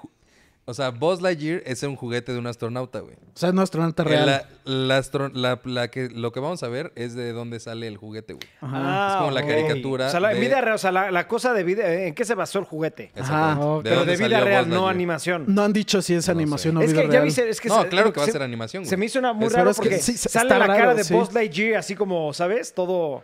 [0.68, 3.14] O sea, Buzz Lightyear es un juguete de un astronauta, güey.
[3.14, 4.26] o sea, es un astronauta Eh, real.
[4.26, 7.86] La, la astro- la- la que, lo que vamos a ver es de dónde sale
[7.86, 8.48] el juguete, güey.
[8.60, 8.76] Ajá.
[8.76, 11.28] Ah, Es como la caricatura O sea, la de- vida real, o sea, la, la
[11.28, 11.92] cosa de vida...
[11.94, 13.12] ¿En qué se basó el juguete?
[13.16, 13.84] Ok.
[13.84, 15.44] Pero de vida real, no animación.
[15.46, 17.68] No han dicho si es No animación o es vida que ya viste, es que
[17.68, 18.90] No, se- claro que va a se- ser animación, güey.
[18.90, 20.76] Se me hizo una muy Es- raro pero es que porque sí, sale la cara
[20.78, 21.14] raro, de sí.
[21.14, 22.74] Buzz Lightyear así como, ¿sabes?
[22.74, 23.22] Todo...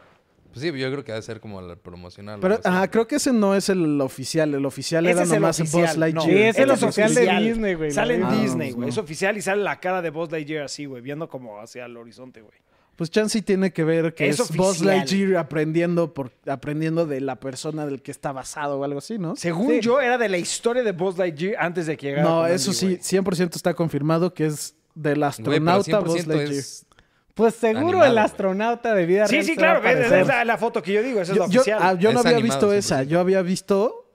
[0.52, 2.38] Pues sí, yo creo que va a ser como la promocional.
[2.40, 4.52] Pero, ajá, creo que ese no es el oficial.
[4.54, 5.86] El oficial Ese era es el nomás oficial.
[5.86, 6.26] Buzz Lightyear.
[6.26, 8.24] no, Sí, es el oficial de Disney, güey, Sale en.
[8.24, 8.80] Ah, Disney, güey.
[8.82, 8.88] no.
[8.88, 11.96] Es oficial y sale la cara de Buzz Lightyear así, güey, viendo como hacia el
[11.96, 12.54] horizonte, güey.
[12.96, 14.82] Pues Chansey tiene que ver que Es es, Buzz.
[14.82, 19.34] Lightyear aprendiendo, por, aprendiendo de la persona del que está basado o algo así, ¿no?
[19.34, 19.80] Según Sí.
[19.80, 22.28] yo, era de la historia de Buzz Lightyear antes de que llegara.
[22.28, 22.98] No, eso Andy, sí, güey.
[23.24, 26.52] 100% está confirmado que es del astronauta Buzz 100% Lightyear.
[26.52, 26.86] es...
[27.35, 28.25] Pues seguro Animado, el güey.
[28.25, 29.79] astronauta de vida Sí, real sí, claro.
[29.81, 30.21] Es, aparecer.
[30.21, 31.79] es la, la foto que yo digo, esa es Yo, la yo- oficial.
[31.83, 33.07] ah, yo no Es había animado, visto esa, 100%.
[33.09, 34.11] yo había visto,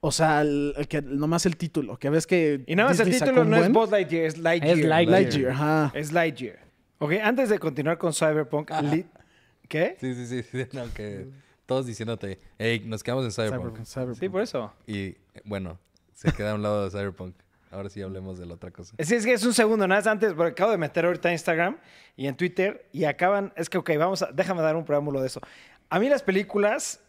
[0.00, 3.06] o sea, el, el que, nomás el título, que ves que y nada más el
[3.10, 4.78] Disney título no es buen- Buzz Lightyear, es Lightyear.
[4.78, 5.20] Es Lightyear.
[5.22, 5.92] Lightyear, ajá.
[5.94, 6.58] Es Lightyear.
[6.98, 9.06] Ok, antes de continuar con Cyberpunk, li-
[9.68, 9.96] ¿qué?
[10.00, 10.42] Sí, sí, sí.
[10.42, 11.26] sí, no, que
[11.66, 13.62] todos diciéndote, hey, nos quedamos en Cyberpunk.
[13.84, 14.18] Cyberpunk, Cyberpunk.
[14.20, 14.72] Sí, por eso.
[14.86, 15.78] Y bueno,
[16.14, 17.34] se queda a un lado de Cyberpunk.
[17.70, 18.94] Ahora sí hablemos de la otra cosa.
[18.98, 21.34] Sí, es que es un segundo, nada más antes, porque acabo de meter ahorita en
[21.34, 21.76] Instagram
[22.16, 25.28] y en Twitter y acaban, es que, ok, vamos a, déjame dar un preámbulo de
[25.28, 25.40] eso.
[25.88, 27.00] A mí las películas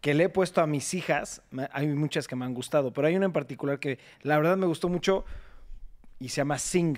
[0.00, 3.16] que le he puesto a mis hijas, hay muchas que me han gustado, pero hay
[3.16, 5.24] una en particular que la verdad me gustó mucho
[6.18, 6.96] y se llama Sing.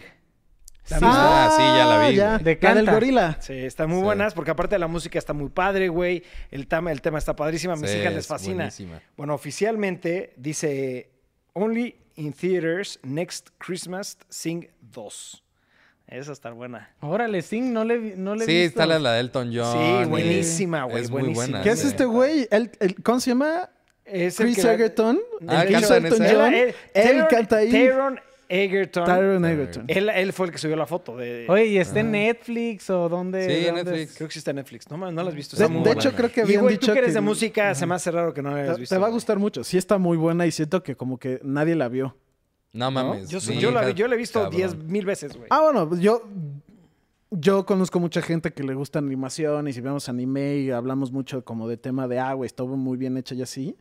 [1.00, 2.38] Ah, sí, ya la vi, ya.
[2.38, 3.36] De La del gorila.
[3.40, 4.04] Sí, están muy Sí.
[4.04, 6.24] buenas porque aparte la música está muy padre, güey.
[6.50, 8.54] El tema, el tema está padrísima, a mis Sí, hijas les es fascina.
[8.56, 9.00] buenísima.
[9.16, 11.10] Bueno, oficialmente dice
[11.54, 15.42] Only in Theaters Next Christmas Sing 2.
[16.08, 16.90] Esa está buena.
[17.00, 18.68] Órale, Sing, no le, vi- no le he Sí, visto.
[18.80, 20.04] está la, la de Elton John.
[20.04, 21.62] Sí, buenísima, güey, Es muy buena.
[21.62, 21.88] ¿Qué es sí.
[21.88, 22.46] este güey?
[22.50, 23.70] El, el- ¿Cómo se llama?
[24.04, 25.20] Es el Chris Egerton.
[25.48, 26.04] Ah, Elton.
[26.30, 26.54] John.
[26.54, 27.70] Él, él- Él Taron- canta ahí.
[27.72, 28.20] Taron
[28.52, 29.04] Egerton.
[29.04, 29.84] Taron Egerton.
[29.88, 31.46] Él, él fue el que subió la foto de...
[31.48, 33.46] Oye, ¿y está en Netflix o dónde?
[33.46, 34.16] Sí, en dónde- Netflix.
[34.16, 34.90] Creo que sí está en Netflix.
[34.90, 35.56] No, no la has visto.
[35.56, 36.00] De, Está muy de buena.
[36.00, 38.10] hecho, creo que Y, habían güey, dicho tú que eres de música, se me hace
[38.10, 38.94] raro que no la hayas Te, visto.
[38.94, 39.64] te va a gustar mucho.
[39.64, 42.16] Sí está muy buena y siento que como que nadie la vio.
[42.72, 43.28] No mames.
[43.28, 44.56] Yo, mi yo, la, yo la he visto cabrón.
[44.56, 45.46] 10 mil veces, güey.
[45.50, 46.22] Ah, bueno, pues yo,
[47.30, 51.44] yo conozco mucha gente que le gusta animación y si vemos anime y hablamos mucho
[51.44, 53.76] como de tema de agua, estuvo muy bien hecha y así.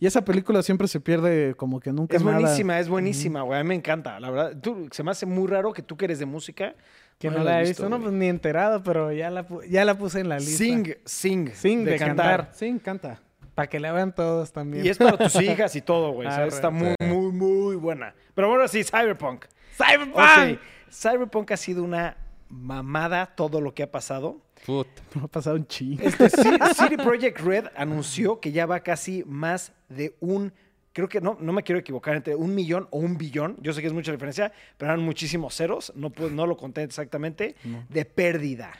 [0.00, 2.38] Y esa película siempre se pierde como que nunca Es nada.
[2.38, 3.60] buenísima, es buenísima, güey.
[3.60, 4.56] A mí me encanta, la verdad.
[4.60, 6.74] Tú, se me hace muy raro que tú que eres de música.
[7.18, 10.20] Que no, la he visto, no, pues ni enterado, pero ya la, ya la puse
[10.20, 10.56] en la lista.
[10.56, 11.50] Sing, sing.
[11.52, 12.48] Sing de cantar.
[12.54, 13.20] Sí, encanta.
[13.54, 14.86] Para que la vean todos también.
[14.86, 16.26] Y es para tus hijas y todo, güey.
[16.26, 16.46] Ah.
[16.46, 18.14] Está muy, muy, muy buena.
[18.34, 19.44] Pero bueno, sí, Cyberpunk.
[19.76, 20.16] ¡Cyberpunk!
[20.16, 20.58] Ok,
[20.90, 22.16] Cyberpunk ha sido una
[22.48, 24.40] mamada todo lo que ha pasado.
[24.66, 25.02] Puta.
[25.14, 26.02] Me ha pasado un chingo.
[26.02, 26.28] Este,
[26.74, 30.52] City Project Red anunció que ya va casi más de un,
[30.92, 33.80] creo que no, no me quiero equivocar, entre un millón o un billón, yo sé
[33.80, 37.56] que es mucha diferencia, pero eran muchísimos ceros, no, puedo- no lo conté exactamente,
[37.88, 38.72] de pérdida,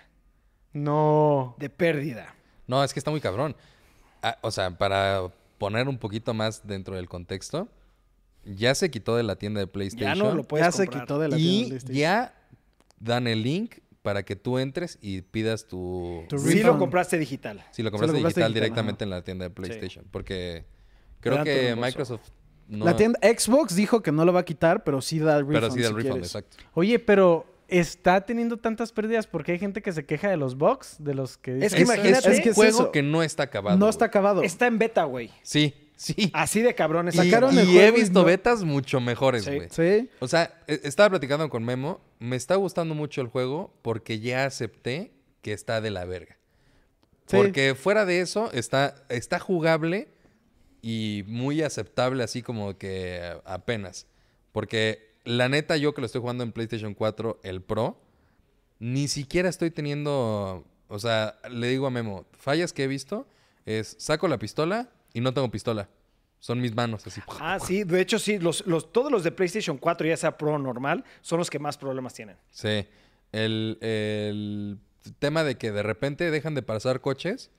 [0.72, 1.56] No.
[1.58, 2.34] de pérdida.
[2.66, 3.56] No, es que está muy cabrón.
[4.22, 5.22] Ah, o sea, para
[5.58, 7.68] poner un poquito más dentro del contexto,
[8.44, 10.18] ya se quitó de la tienda de Ya PlayStation.
[10.18, 11.02] no lo puedes Ya se comprar.
[11.04, 11.96] quitó de la tienda de y PlayStation.
[11.98, 12.34] ya
[13.00, 16.24] dan el link para que tú entres y pidas tu...
[16.28, 17.64] Tu Sí lo compraste digital.
[17.70, 20.04] Si lo compraste, compraste digital, digital, directamente en la tienda de PlayStation.
[20.10, 20.64] Porque
[21.20, 21.76] creo que.
[21.76, 22.28] Microsoft
[22.68, 22.84] no...
[22.84, 25.54] La tienda Xbox dijo que no lo va a quitar, pero sí da el refund.
[25.60, 26.28] Pero sí da el si refund, quieres.
[26.28, 26.56] exacto.
[26.74, 30.96] Oye, pero está teniendo tantas pérdidas porque hay gente que se queja de los bugs,
[30.98, 32.92] de los que Es dicen- que Es, imagínate- es es que un es juego eso.
[32.92, 33.76] que no está acabado.
[33.76, 34.42] No está acabado.
[34.42, 35.30] Está en beta, güey.
[35.42, 36.30] Sí, sí.
[36.32, 37.14] Así de cabrones.
[37.14, 39.68] Y, sacaron el y he y visto no- betas mucho mejores, güey.
[39.70, 40.08] Sí.
[40.20, 42.00] O sea, e- estaba platicando con Memo.
[42.18, 46.36] Me está gustando mucho el juego porque ya acepté que está de la verga.
[47.26, 47.36] Sí.
[47.36, 50.08] Porque fuera de eso, está, está jugable
[50.82, 54.06] y muy aceptable, así como que apenas.
[54.52, 58.00] Porque la neta, yo que lo estoy jugando en PlayStation 4, el Pro,
[58.78, 60.64] ni siquiera estoy teniendo.
[60.88, 63.28] O sea, le digo a Memo, fallas que he visto
[63.66, 65.88] es saco la pistola y no tengo pistola.
[66.38, 67.20] Son mis manos así.
[67.38, 70.54] Ah, sí, de hecho sí, los, los, todos los de PlayStation 4, ya sea Pro
[70.54, 72.36] o normal, son los que más problemas tienen.
[72.50, 72.86] Sí.
[73.32, 74.78] El, el
[75.18, 77.50] tema de que de repente dejan de pasar coches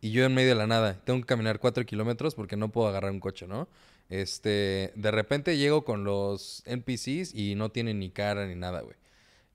[0.00, 2.88] y yo en medio de la nada tengo que caminar cuatro kilómetros porque no puedo
[2.88, 3.68] agarrar un coche, ¿no?
[4.08, 8.96] Este, de repente llego con los NPCs y no tienen ni cara ni nada, güey.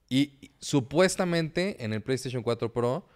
[0.08, 3.06] Y y supuestamente en el PlayStation 4 Pro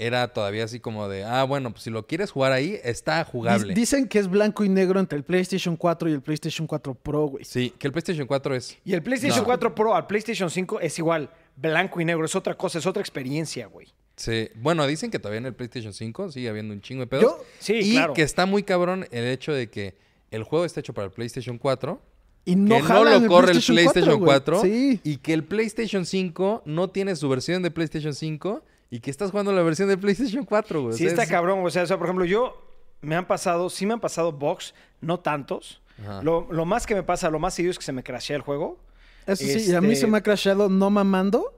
[0.00, 3.72] era todavía así como de, ah, bueno, pues si lo quieres jugar ahí, está jugable.
[3.72, 6.94] Dic- Dicen que es blanco y negro entre el PlayStation 4 y el PlayStation 4
[6.94, 7.44] Pro, güey.
[7.44, 8.76] Sí, que el PlayStation 4 es...
[8.84, 9.44] Y el PlayStation No.
[9.44, 13.00] 4 Pro al PlayStation 5 es igual, blanco y negro, es otra cosa, es otra
[13.02, 13.88] experiencia, güey.
[14.16, 17.22] Sí, bueno, dicen que todavía en el PlayStation 5 sigue habiendo un chingo de pedos.
[17.24, 18.14] Yo- Sí, y claro.
[18.14, 19.94] que está muy cabrón el hecho de que
[20.30, 22.00] el juego está hecho para el PlayStation 4,
[22.44, 24.70] Y no, que no lo corre el PlayStation 4, 4, güey.
[24.70, 25.00] Sí.
[25.04, 29.30] y que el PlayStation 5 no tiene su versión de PlayStation 5 y que estás
[29.30, 30.94] jugando la versión de PlayStation 4, güey.
[30.94, 32.60] O Sí sea, está es- cabrón, o sea, o sea, por ejemplo, yo
[33.00, 35.80] me han pasado, sí me han pasado box, no tantos.
[36.22, 38.42] Lo, lo más que me pasa, lo más seguido es que se me crashea el
[38.42, 38.78] juego.
[39.26, 41.52] Eso sí, y a mí Este- se me ha crashado no mamando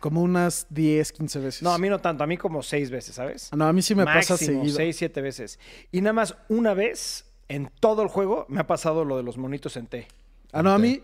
[0.00, 1.62] como unas 10, 15 veces.
[1.62, 3.50] No, a mí no tanto, a mí como seis veces, ¿sabes?
[3.54, 4.74] No, a mí sí me pasa seguido.
[4.74, 5.58] seis, siete veces.
[5.92, 9.36] Y nada más una vez en todo el juego me ha pasado lo de los
[9.36, 10.08] monitos en T.
[10.52, 11.02] Ah, no, a mí,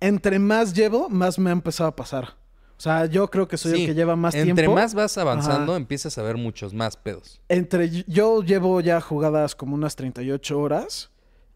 [0.00, 2.34] entre más llevo, más me ha empezado a pasar.
[2.76, 4.74] O sea, yo creo que soy Sí, el que lleva más Entre tiempo.
[4.74, 5.76] más vas avanzando, Ajá.
[5.80, 7.40] empiezas a ver muchos más pedos.
[7.48, 11.10] Entre yo llevo ya jugadas como unas 38 horas.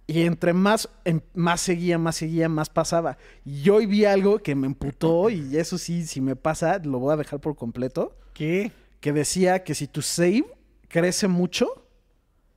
[0.07, 3.17] Y entre más, em- más seguía, más seguía, más pasaba.
[3.45, 5.31] Y hoy vi algo que me emputó.
[5.31, 8.17] Y eso sí, si me pasa, lo voy a dejar por completo.
[8.33, 8.73] ¿Qué?
[8.99, 10.45] Que decía que si tu save
[10.89, 11.87] crece mucho,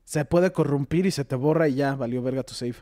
[0.04, 2.76] se puede corrompir y se te borra y ya valió verga tu save.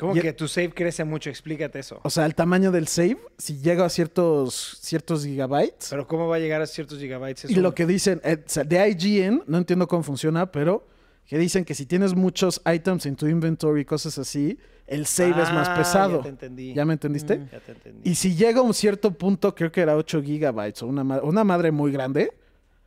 [0.00, 2.00] Como Y- que tu save crece mucho, explícate eso.
[2.02, 5.88] O sea, el tamaño del save, si llega a ciertos, ciertos gigabytes.
[5.90, 7.50] Pero ¿cómo va a llegar a ciertos gigabytes?
[7.50, 10.86] y lo que dicen, eh, o sea, de IGN, no entiendo cómo funciona, pero
[11.26, 15.42] que dicen que si tienes muchos items en tu inventory y cosas así, el save
[15.42, 16.16] es más Ah, pesado.
[16.16, 16.72] Ya te entendí.
[16.72, 17.36] ¿Ya me entendiste?
[17.38, 17.48] Mm.
[17.52, 18.10] Ya te entendí.
[18.10, 21.20] Y si llega a un cierto punto, creo que era 8 gigabytes o una, ma-
[21.22, 22.32] una madre muy grande,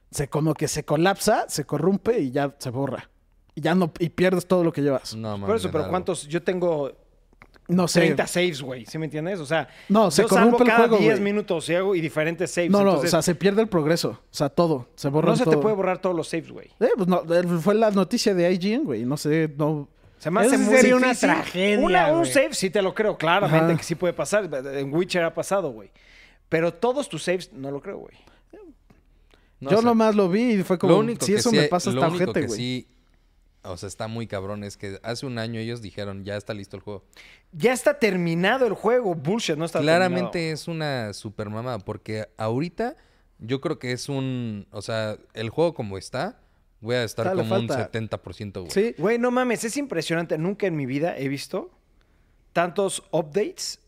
[0.10, 3.08] se como que se colapsa, se corrompe y ya se borra.
[3.56, 5.16] Y ya no, y pierdes todo lo que llevas.
[5.16, 5.88] No, Por eso, pero.
[5.88, 6.28] ¿cuántos?
[6.28, 6.92] Yo tengo
[7.68, 8.02] No sé.
[8.02, 8.86] 30 saves, güey.
[8.86, 9.40] ¿Sí me entiendes?
[9.40, 11.24] O sea, No, se yo salvo corrompe el cada juego, 10 güey.
[11.24, 12.70] minutos y hago y diferentes saves.
[12.72, 14.10] No, no, entonces, o sea, se pierde el progreso.
[14.10, 14.90] O sea, todo.
[14.96, 15.56] Se borra no se todo.
[15.56, 16.68] te puede borrar todos los saves, güey.
[16.80, 19.06] Eh, pues no, eh, fue la noticia de IGN, güey.
[19.06, 19.88] No sé, no.
[20.20, 23.66] Se me hace muy sería una tragedia, Una- un save sí te lo creo, claramente
[23.74, 23.78] Ajá.
[23.78, 24.50] que sí puede pasar.
[24.74, 25.90] En Witcher ha pasado, güey.
[26.50, 28.16] Pero todos tus saves no lo creo, güey.
[29.60, 29.86] No yo sé.
[29.86, 32.06] nomás lo vi y fue como, lo único si que eso sí, me pasa único
[32.06, 32.58] ojete, que güey.
[32.60, 32.88] sí,
[33.64, 36.78] o sea, está muy cabrón es que hace un año ellos dijeron, ya está listo
[36.78, 37.04] el juego.
[37.52, 39.16] Ya está terminado el juego.
[39.16, 42.96] Bullshit, no está Claramente es una super mamada, porque ahorita
[43.40, 46.40] yo creo que es un, o sea, el juego como está,
[46.80, 47.92] voy a estar como un falta.
[47.92, 48.72] 70%, güey.
[48.72, 48.96] Sí.
[48.98, 50.38] Güey, no mames, es impresionante.
[50.38, 51.72] Nunca en mi vida he visto
[52.54, 53.80] tantos updates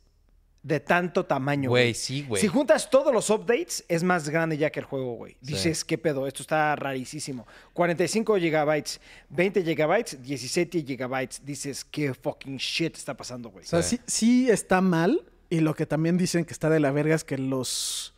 [0.65, 1.69] de tanto tamaño.
[1.69, 2.41] Güey, sí, güey.
[2.41, 5.33] Si juntas todos los updates, es más grande ya que el juego, güey.
[5.33, 5.53] Sí.
[5.53, 6.25] Dices, ¿qué pedo?
[6.25, 7.45] Esto está rarísimo.
[7.73, 8.99] 45 gigabytes,
[9.29, 11.45] 20 gigabytes, 17 gigabytes.
[11.45, 13.63] Dices, ¿qué fucking shit está pasando, güey?
[13.63, 13.97] O sea, Sí.
[13.97, 15.23] sí, sí está mal.
[15.51, 18.15] Y lo que también dicen que está de la verga es que los.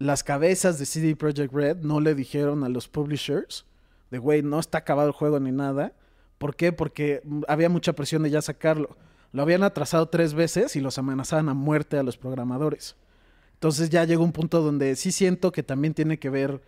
[0.00, 3.64] Las cabezas de CD Projekt Red no le dijeron a los publishers
[4.10, 5.92] de güey, no está acabado el juego ni nada.
[6.38, 6.72] ¿Por qué?
[6.72, 8.96] Porque había mucha presión de ya sacarlo.
[9.34, 12.96] Lo habían atrasado tres veces y los amenazaban a muerte a los programadores.
[13.54, 16.62] Entonces ya llegó un punto donde sí siento que también tiene que ver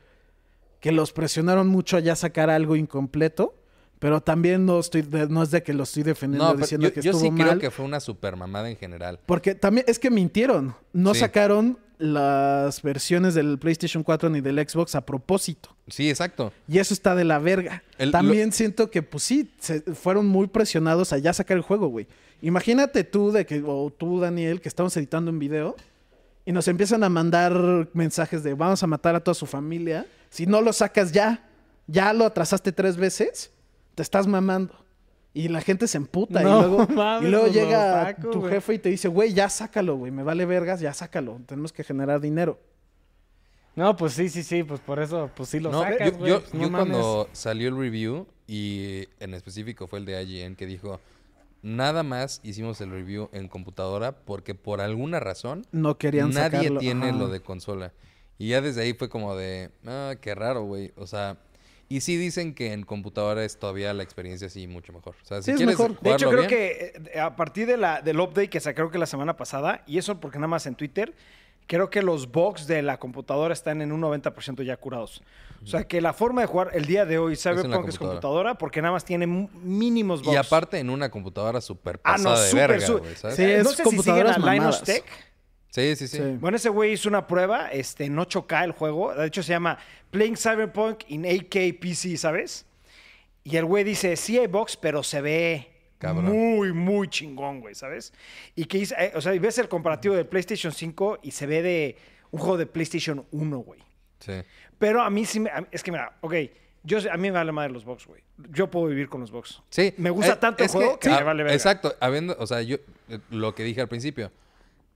[0.81, 3.55] que los presionaron mucho a ya sacar algo incompleto.
[3.98, 6.92] Pero también no estoy de- no es de que lo estoy defendiendo No, diciendo yo,
[6.92, 7.48] que yo estuvo sí mal.
[7.48, 9.18] creo que fue una super mamada en general.
[9.24, 10.74] Porque también es que mintieron.
[10.92, 11.20] No Sí.
[11.20, 15.74] sacaron las versiones del PlayStation 4 ni del Xbox a propósito.
[15.88, 16.52] Sí, exacto.
[16.68, 17.85] Y eso está de la verga.
[17.96, 21.87] El- también siento que, pues sí, se- fueron muy presionados a ya sacar el juego,
[21.88, 22.07] güey.
[22.42, 25.75] Imagínate tú, de que, o tú, Daniel, que estamos editando un video
[26.44, 30.07] y nos empiezan a mandar mensajes de vamos a matar a toda su familia.
[30.31, 31.49] Si no lo sacas ya,
[31.87, 33.51] ya lo atrasaste tres veces,
[33.94, 34.75] te estás mamando.
[35.35, 36.40] Y la gente se emputa.
[36.40, 39.35] No y luego, mames, y luego pues llega saco, tu jefe y te dice, güey,
[39.35, 41.40] ya sácalo, güey, me vale vergas, ya sácalo.
[41.46, 42.59] Tenemos que generar dinero.
[43.75, 46.31] No, pues sí, sí, sí, pues por eso, pues sí lo No, sacas, yo, güey.
[46.31, 46.96] yo- pues no yo mames.
[46.96, 50.99] cuando salió el review, y en específico fue el de IGN, que dijo,
[51.62, 56.80] nada más hicimos el review en computadora porque por alguna razón No querían nadie sacarlo.
[56.80, 57.18] tiene Ajá.
[57.18, 57.92] lo de consola.
[58.38, 60.92] Y ya desde ahí fue como de, ah, qué raro, güey.
[60.96, 61.38] O sea,
[61.88, 65.14] y sí dicen que en computadora es todavía la experiencia así mucho mejor.
[65.22, 65.98] O sea, si Sí, es quieres mejor.
[66.00, 68.98] De hecho, creo bien, que eh, a partir de la, del update que sacaron que
[68.98, 71.14] la semana pasada, y eso porque nada más en Twitter,
[71.66, 75.22] creo que los bugs de la computadora están en un 90% ya curados.
[75.62, 77.98] O sea, que la forma de jugar el día de hoy Cyberpunk es computadora.
[77.98, 80.35] computadora porque nada más tiene mínimos bugs.
[80.35, 83.37] Y aparte en una computadora súper ah, pasada no, de súper, verga, su- ¿sabes?
[83.37, 84.83] Sí, Eh, es no sé si siguen a Linus.
[84.83, 85.05] Tech.
[85.70, 86.16] Sí, sí, sí.
[86.18, 86.22] Sí.
[86.40, 89.14] Bueno, ese güey hizo una prueba, este, no choca el juego.
[89.14, 89.76] De hecho, se llama
[90.11, 92.64] Playing Cyberpunk in 8K PC, ¿sabes?
[93.42, 96.26] Y el güey dice, sí hay box, pero se ve Cabrón.
[96.26, 98.12] muy, muy chingón, güey, ¿sabes?
[98.54, 101.62] Y que, eh, o sea, y ves el comparativo de PlayStation 5 y se ve
[101.62, 101.96] de
[102.30, 103.80] un juego de PlayStation 1, güey.
[104.20, 104.32] Sí.
[104.78, 105.50] Pero a mí sí me...
[105.70, 106.35] es que mira, ok,
[106.85, 108.22] yo, a mí me vale madre los box, güey.
[108.50, 109.62] Yo puedo vivir con los box.
[109.70, 109.94] Sí.
[109.96, 111.54] Me gusta Eh, tanto el juego que, ah, me vale verga.
[111.54, 111.94] Exacto.
[112.00, 112.76] Habiendo, o sea, yo,
[113.09, 114.30] eh, lo que dije al principio,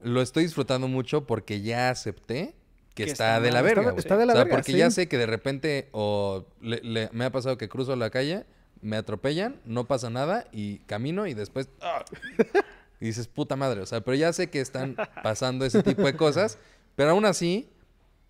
[0.03, 2.55] lo estoy disfrutando mucho porque ya acepté
[2.95, 3.89] que, Que está, está de la verga.
[3.91, 4.79] Está- está de la O sea, verga, porque sí.
[4.79, 8.45] ya sé que de repente o le- me ha pasado que cruzo la calle,
[8.83, 11.69] me atropellan, no pasa nada y camino y después...
[11.81, 12.05] ¡ah!
[13.01, 13.81] y dices, puta madre.
[13.81, 16.59] O sea, pero ya sé que están pasando ese tipo de cosas,
[16.97, 17.69] pero aún así...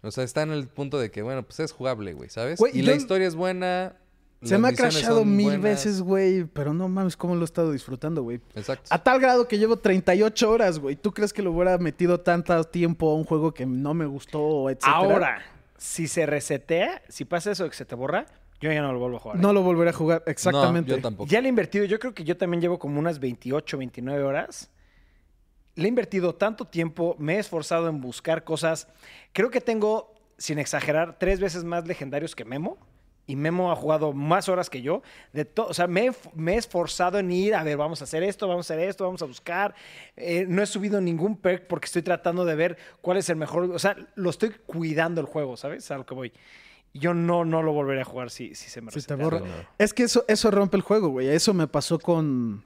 [0.02, 2.58] O sea, está en el punto de que, bueno, pues es jugable, güey, ¿sabes?
[2.58, 3.96] Güey, y yo- la historia es buena.
[4.42, 5.62] Se las me ha crashado mil buenas.
[5.62, 8.40] veces, güey, pero no mames cómo lo he estado disfrutando, güey.
[8.54, 8.86] Exacto.
[8.88, 10.96] A tal grado que llevo 38 horas, güey.
[10.96, 14.70] ¿Tú crees que lo hubiera metido tanto tiempo a un juego que no me gustó,
[14.70, 14.94] etcétera?
[14.94, 15.42] Ahora,
[15.76, 18.24] si se resetea, si pasa eso de que se te borra,
[18.60, 19.38] yo ya no lo vuelvo a jugar.
[19.38, 19.40] ¿eh?
[19.40, 20.90] No lo volveré a jugar, exactamente.
[20.90, 21.30] No, yo tampoco.
[21.30, 24.70] Ya le he invertido, yo creo que yo también llevo como unas 28, 29 horas.
[25.76, 28.88] Le he invertido tanto tiempo, me he esforzado en buscar cosas.
[29.32, 32.76] Creo que tengo, sin exagerar, tres veces más legendarios que Memo.
[33.26, 35.02] Y Memo ha jugado más horas que yo.
[35.32, 38.24] De o sea, me he, me he esforzado en ir, a ver, vamos a hacer
[38.24, 39.74] esto, vamos a hacer esto, vamos a buscar.
[40.16, 43.70] Eh, no he subido ningún perk porque estoy tratando de ver cuál es el mejor.
[43.70, 45.90] O sea, lo estoy cuidando el juego, ¿sabes?
[45.92, 46.32] A lo que voy.
[46.92, 49.40] Yo no, no lo volveré a jugar si, si se me Si te borra.
[49.40, 49.46] No.
[49.78, 51.28] Es que eso, eso rompe el juego, güey.
[51.28, 52.64] Eso me pasó con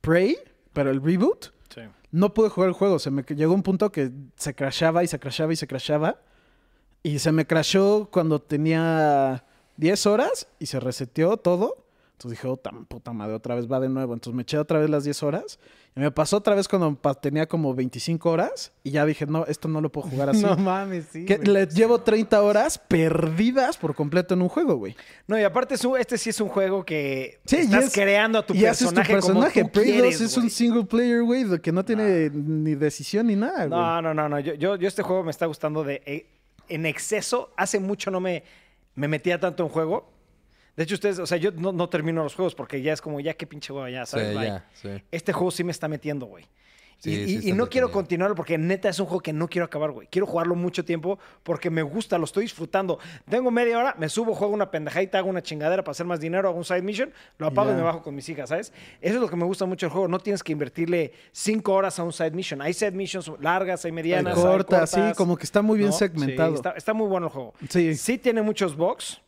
[0.00, 0.36] Prey,
[0.72, 1.46] pero el reboot.
[1.74, 1.80] Sí.
[2.12, 2.98] No pude jugar el juego.
[2.98, 6.20] Se me llegó un punto que se crashaba y se crashaba y se crashaba.
[7.02, 9.44] Y se me crashó cuando tenía
[9.76, 11.85] 10 horas y se reseteó todo.
[12.16, 14.14] Entonces dije, oh, tan puta madre, otra vez va de nuevo.
[14.14, 15.58] Entonces me eché otra vez las 10 horas.
[15.94, 18.72] Y me pasó otra vez cuando tenía como 25 horas.
[18.82, 20.42] Y ya dije, no, esto no lo puedo jugar así.
[20.46, 21.26] No mames, sí.
[21.26, 24.96] que le llevo 30 horas perdidas por completo en un juego, güey.
[25.26, 28.54] No, y aparte este sí es un juego que Sí, estás es- creando a tu
[28.54, 29.60] y haces personaje, tu personaje.
[29.60, 33.26] como tú Prey 2 quieres, es un single player, güey, que no tiene ni decisión
[33.26, 33.78] ni nada, güey.
[33.78, 34.40] No, no, no, no.
[34.40, 36.26] Yo, yo, yo este juego me está gustando de eh,
[36.70, 37.52] en exceso.
[37.58, 38.42] Hace mucho no me,
[38.94, 40.15] me metía tanto en juego.
[40.76, 43.18] De hecho, ustedes, o sea, yo no, no termino los juegos porque ya es como,
[43.20, 44.34] ya qué pinche juego, ya, Sí, ¿sabes?
[44.36, 44.46] Bye.
[44.46, 44.88] ya, sí.
[45.10, 46.44] Este juego sí me está metiendo, güey.
[46.98, 49.32] Sí, y sí y- y está no quiero continuarlo porque neta es un juego que
[49.34, 50.08] no quiero acabar, güey.
[50.10, 52.98] Quiero jugarlo mucho tiempo porque me gusta, lo estoy disfrutando.
[53.28, 56.48] Tengo media hora, me subo, juego una pendejadita, hago una chingadera para hacer más dinero,
[56.48, 58.72] hago un side mission, lo apago y, me bajo con mis hijas, ¿sabes?
[59.02, 60.08] Eso es lo que me gusta mucho del juego.
[60.08, 62.62] No tienes que invertirle cinco horas a un side mission.
[62.62, 65.90] Hay side missions largas, hay medianas, hay corta, sí, cortas, como que está muy bien
[65.90, 65.96] ¿no?
[65.96, 66.50] segmentado.
[66.52, 67.52] Sí, está, está muy bueno el juego.
[67.68, 67.94] Sí.
[67.94, 69.20] Sí tiene muchos bugs.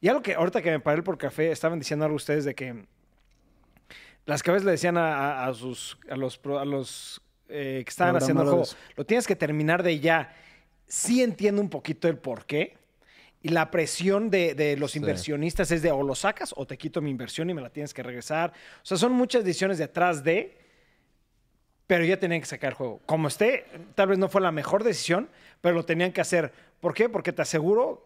[0.00, 2.84] Y algo que ahorita que me paré por café, estaban diciendo algo ustedes de que
[4.26, 8.16] las cabezas le decían a, a- a sus, a los, a los eh, que estaban
[8.16, 8.64] haciendo el juego.
[8.96, 10.34] Lo tienes que terminar de ya.
[10.88, 12.76] Sí entiendo un poquito el por qué.
[13.42, 14.98] Y la presión de, de los Sí.
[14.98, 17.94] inversionistas es de o lo sacas o te quito mi inversión y me la tienes
[17.94, 18.50] que regresar.
[18.82, 20.58] O sea, son muchas decisiones detrás de,
[21.86, 23.00] pero ya tenían que sacar el juego.
[23.06, 25.28] Como esté, tal vez no fue la mejor decisión,
[25.60, 26.52] pero lo tenían que hacer.
[26.80, 27.08] ¿Por qué?
[27.08, 28.05] Porque te aseguro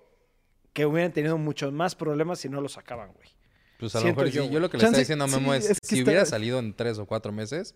[0.73, 3.29] que hubieran tenido muchos más problemas si no lo sacaban, güey.
[3.79, 5.81] Pues a lo mejor yo, lo que le está diciendo a Memo sí, es, es
[5.81, 7.75] que si está- hubiera salido en tres o cuatro meses,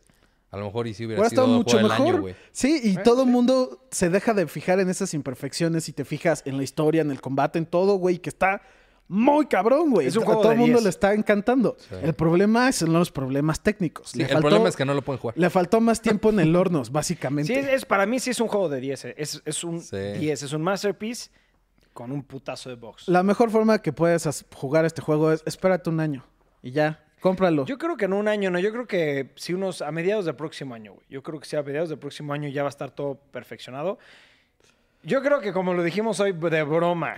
[0.50, 2.06] a lo mejor y si hubiera Hubiera sido mucho mejor.
[2.08, 2.34] año, güey.
[2.52, 6.42] sí, y todo el mundo se deja de fijar en esas imperfecciones y te fijas
[6.44, 8.60] en la historia, en el combate, en todo, güey, que está
[9.08, 10.06] muy cabrón, güey.
[10.06, 10.84] Es un A juego todo de el mundo 10.
[10.84, 11.76] le está encantando.
[11.78, 11.94] Sí.
[12.02, 14.10] El problema son los problemas técnicos.
[14.10, 15.36] Sí, le, el faltó, problema es que no lo pueden jugar.
[15.36, 17.52] le faltó más tiempo en el horno, básicamente.
[17.52, 19.04] Sí, es, para mí sí es un juego de 10.
[19.06, 19.14] eh.
[19.18, 19.96] Es, es un Sí.
[19.96, 21.30] 10, es un masterpiece
[21.94, 23.08] con un putazo de box.
[23.08, 26.26] La mejor forma que puedes jugar este juego es espérate un año
[26.62, 27.64] y ya, cómpralo.
[27.64, 30.34] Yo creo que en un año, no, yo creo que sí unos a mediados del
[30.34, 31.06] próximo año, güey.
[31.08, 33.98] Yo creo que sí a mediados del próximo año ya va a estar todo perfeccionado.
[35.04, 37.16] Yo creo que como lo dijimos hoy de broma,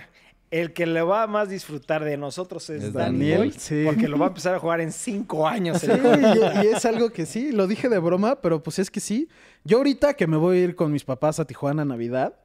[0.51, 3.83] el que le va a más disfrutar de nosotros es, Es Daniel, Daniel, sí.
[3.85, 5.79] porque lo va a empezar a jugar en cinco años.
[5.79, 8.99] Sí, y, y es algo que sí, lo dije de broma, pero pues es que
[8.99, 9.27] sí.
[9.63, 12.35] Yo ahorita que me voy a ir con mis papás a Tijuana a Navidad,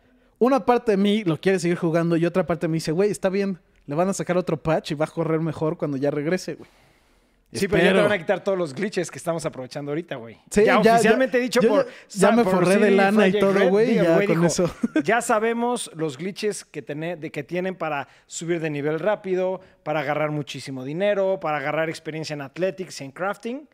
[0.44, 3.28] una parte de mí lo quiere seguir jugando y otra parte me dice, güey, está
[3.28, 6.54] bien, le van a sacar otro patch y va a correr mejor cuando ya regrese,
[6.54, 6.68] güey.
[7.54, 10.36] Sí, pero ya te van a quitar todos los glitches que estamos aprovechando ahorita, güey.
[10.50, 11.86] Sí, ya, ya- oficialmente ya- dicho yo por...
[12.08, 14.74] ya- ya me por forré de lana y todo, güey, ya con dijo, eso.
[15.04, 20.00] Ya sabemos los glitches que, tené- de, que tienen para subir de nivel rápido, para
[20.00, 23.68] agarrar muchísimo dinero, para agarrar experiencia en athletics y en crafting.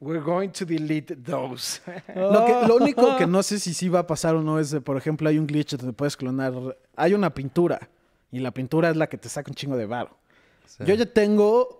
[0.00, 1.80] We're going to delete those.
[2.14, 4.74] Lo, que- lo único que no sé si sí va a pasar o no es,
[4.84, 6.52] por ejemplo, hay un glitch donde puedes clonar.
[6.96, 7.80] Hay una pintura
[8.30, 10.16] y la pintura es la que te saca un chingo de varo.
[10.66, 10.84] Sí.
[10.86, 11.77] Yo ya tengo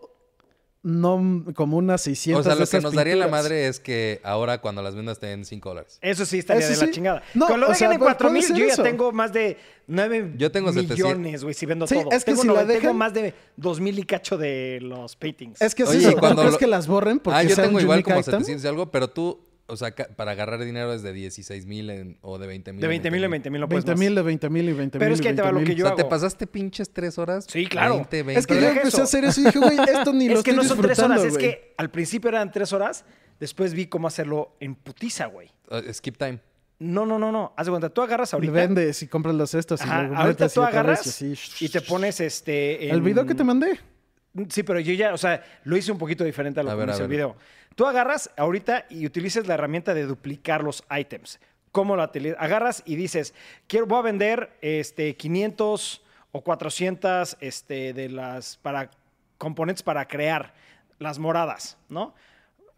[0.83, 4.21] no como unas 600 o sea, de lo que nos daría la madre es que
[4.23, 5.99] ahora cuando las vendas den 5 dólares.
[6.01, 6.93] Eso sí estaría Eso de la sí.
[6.93, 7.23] chingada.
[7.35, 8.83] No, Con lo o sea, en puede- 4 mil, yo ser ya eso.
[8.85, 9.57] tengo más de
[9.89, 10.97] 9 Yo tengo 700.
[10.97, 12.11] millones, güey, si vendo Sí, todo.
[12.13, 14.79] es que tengo, si la nove- tengo dejan- más de 2 mil y cacho de
[14.81, 15.61] los paintings.
[15.61, 16.11] Es que es Oye, eso.
[16.11, 17.19] y cuando ¿No crees lo- que las borren?
[17.19, 18.33] Porque Ah, yo tengo igual como item?
[18.33, 22.39] 700 y algo, pero tú, o sea, para agarrar dinero es de 16 mil o
[22.39, 22.81] de 20 mil.
[22.81, 24.01] de 20 mil en 20 mil no puedes 20 más.
[24.09, 25.05] mil de 20 mil y 20 mil.
[25.05, 26.09] Pero es que ahí te va lo que O yo sea, ¿te hago.
[26.11, 27.47] pasaste pinches 3 horas?
[27.49, 27.95] Sí, claro.
[27.97, 28.41] 20, 20.
[28.41, 29.01] Es que yo empecé eso.
[29.01, 31.21] a hacer eso y dije, güey, esto ni lo es que no son 3 disfrutando,
[31.21, 31.51] horas, es güey.
[31.51, 33.05] que al principio eran 3 horas,
[33.39, 35.51] después vi cómo hacerlo en putiza, güey.
[35.71, 36.41] Uh, skip time.
[36.81, 37.53] No, no, no, no.
[37.57, 38.53] Haz de cuenta, tú agarras ahorita.
[38.53, 41.65] Vendes y compras los estos y Ajá, luego ahorita y tú agarras y así.
[41.65, 42.89] y te pones este.
[42.89, 43.79] El en- video que te mandé.
[44.49, 46.79] Sí, pero yo ya, o sea, lo hice un poquito diferente a lo A que
[46.81, 47.37] ver, hizo el video.
[47.75, 51.39] Tú agarras ahorita y utilizas la herramienta de duplicar los items.
[51.73, 53.35] ¿Cómo la Agarras y dices,
[53.67, 58.91] quiero, voy a vender este, 500 o 400 este, de las para,
[59.37, 60.55] componentes para crear
[60.99, 62.15] las moradas, ¿no?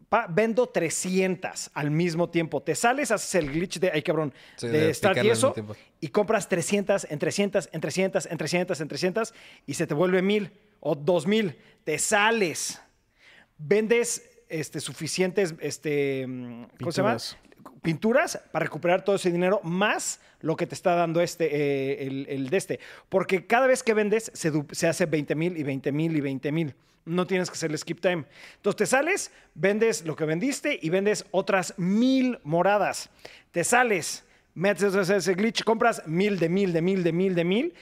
[0.09, 2.61] Pa- vendo 300 al mismo tiempo.
[2.63, 5.37] Te sales, haces el glitch de, ay cabrón, Sí, de, de start y picarle al
[5.37, 5.77] eso, mismo tiempo.
[6.01, 9.35] y compras 300, en 300, en 300, en 300, en 300,
[9.67, 11.57] y se te vuelve 1000 o 2000.
[11.85, 12.81] Te sales.
[13.57, 17.17] Vendes este, suficientes, este, mm, ¿cómo se llama?
[17.17, 17.37] Pinturas.
[17.83, 22.27] Pinturas para recuperar todo ese dinero, más lo que te está dando este, eh, el,
[22.29, 22.81] el de este.
[23.09, 26.53] Porque cada vez que vendes, se, se hace 20 mil y 20 mil y 20
[26.53, 26.75] mil.
[27.07, 28.25] No tienes que hacerle skip time.
[28.57, 33.09] Entonces te sales, vendes lo que vendiste y vendes otras mil moradas.
[33.53, 37.45] Te sales, metes ese ese glitch, compras mil de mil, de mil, de mil, de
[37.45, 37.75] mil.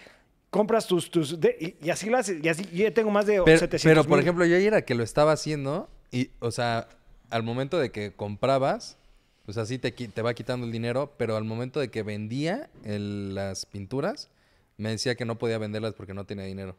[0.50, 1.10] Compras tus...
[1.10, 2.42] tus de- y, y así lo haces.
[2.42, 4.20] Y así, yo ya tengo más de Pero, 700 pero, por mil.
[4.24, 6.88] ejemplo, yo ayer era que lo estaba haciendo y, o sea,
[7.30, 8.96] al momento de que comprabas,
[9.44, 13.34] pues así te, te va quitando el dinero, pero al momento de que vendía el-
[13.34, 14.30] las pinturas,
[14.78, 16.76] me decía que no podía venderlas porque no tenía dinero.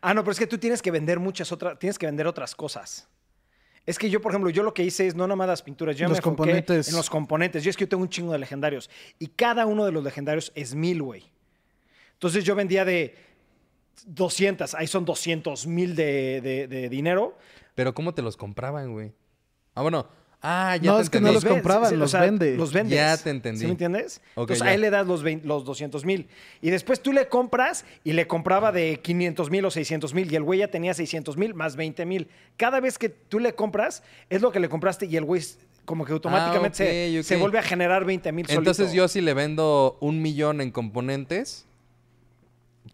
[0.00, 2.54] Ah, no, pero es que tú tienes que vender muchas otras, tienes que vender otras
[2.54, 3.08] cosas.
[3.86, 6.06] Es que yo, por ejemplo, yo lo que hice es no nomás las pinturas, yo
[6.08, 6.88] Los me componentes.
[6.88, 7.64] en los componentes.
[7.64, 10.52] Yo es que yo tengo un chingo de legendarios y cada uno de los legendarios
[10.54, 11.24] es mil, güey.
[12.18, 13.14] Entonces yo vendía de
[14.06, 17.36] 200, ahí son 200 mil de, de- de dinero.
[17.74, 19.12] Pero ¿cómo te los compraban, güey?
[19.74, 20.08] Ah, bueno.
[20.40, 22.56] Ah, ya No, te es que no los ven- compraban, sí, o los sea, vende.
[22.56, 22.96] Los vendes.
[22.96, 23.58] Ya te entendí.
[23.60, 24.20] ¿Sí me entiendes?
[24.30, 24.66] Entonces ya.
[24.66, 26.28] a él le das los, 20 los 200 mil.
[26.62, 30.32] Y después tú le compras y le compraba de 500 mil o 600 mil.
[30.32, 32.28] Y el güey ya tenía 600 mil más 20 mil.
[32.56, 35.42] Cada vez que tú le compras, es lo que le compraste y el güey
[35.84, 37.40] como que automáticamente se, Ah, ok, se ok.
[37.40, 41.66] vuelve a generar 20 mil Entonces yo si le vendo un millón en componentes,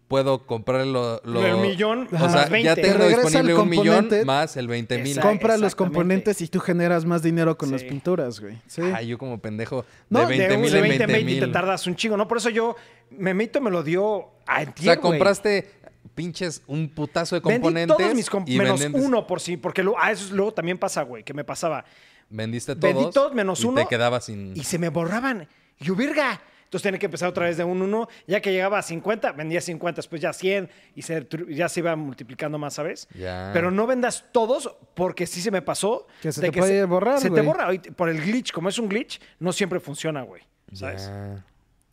[0.07, 2.63] puedo comprar lo, lo- El millón O sea, 20.
[2.63, 4.25] ya Te tengo disponible el un millón componente.
[4.25, 5.19] más el 20 mil.
[5.19, 8.61] Compras los componentes y tú generas más dinero con las pinturas, güey.
[8.67, 8.81] Sí.
[8.93, 9.83] Ay, yo como pendejo.
[10.09, 11.53] No, de de 20 de, mil de en 20 en 20 20 y te mil.
[11.53, 12.27] tardas un chingo, ¿no?
[12.27, 12.75] Por eso yo,
[13.11, 15.69] Memito me lo dio a O sea, compraste
[16.13, 17.97] pinches un putazo de Vendí componentes.
[17.97, 20.77] todos mis comp- y menos uno por sí, porque lo- ah, eso es- luego también
[20.77, 21.83] pasa, güey, que me pasaba.
[22.29, 22.93] Vendiste todos.
[22.93, 23.81] Vendí todos menos y uno.
[23.81, 24.55] te quedabas sin.
[24.55, 25.47] Y se me borraban.
[25.79, 26.41] Y yo, virga.
[26.65, 28.07] Entonces tenía que empezar otra vez de un uno.
[28.27, 31.95] Ya que llegaba a 50, vendía 50, después ya 100 y se, ya se iba
[31.95, 33.07] multiplicando más, ¿sabes?
[33.17, 33.51] Ya.
[33.53, 36.07] Pero no vendas todos porque sí se me pasó.
[36.21, 37.69] Que se de te puede borrar, Se te borra.
[37.95, 38.51] Por el glitch.
[38.51, 40.41] Como es un glitch, no siempre funciona, güey.
[40.73, 41.07] ¿Sabes?
[41.07, 41.45] Ya.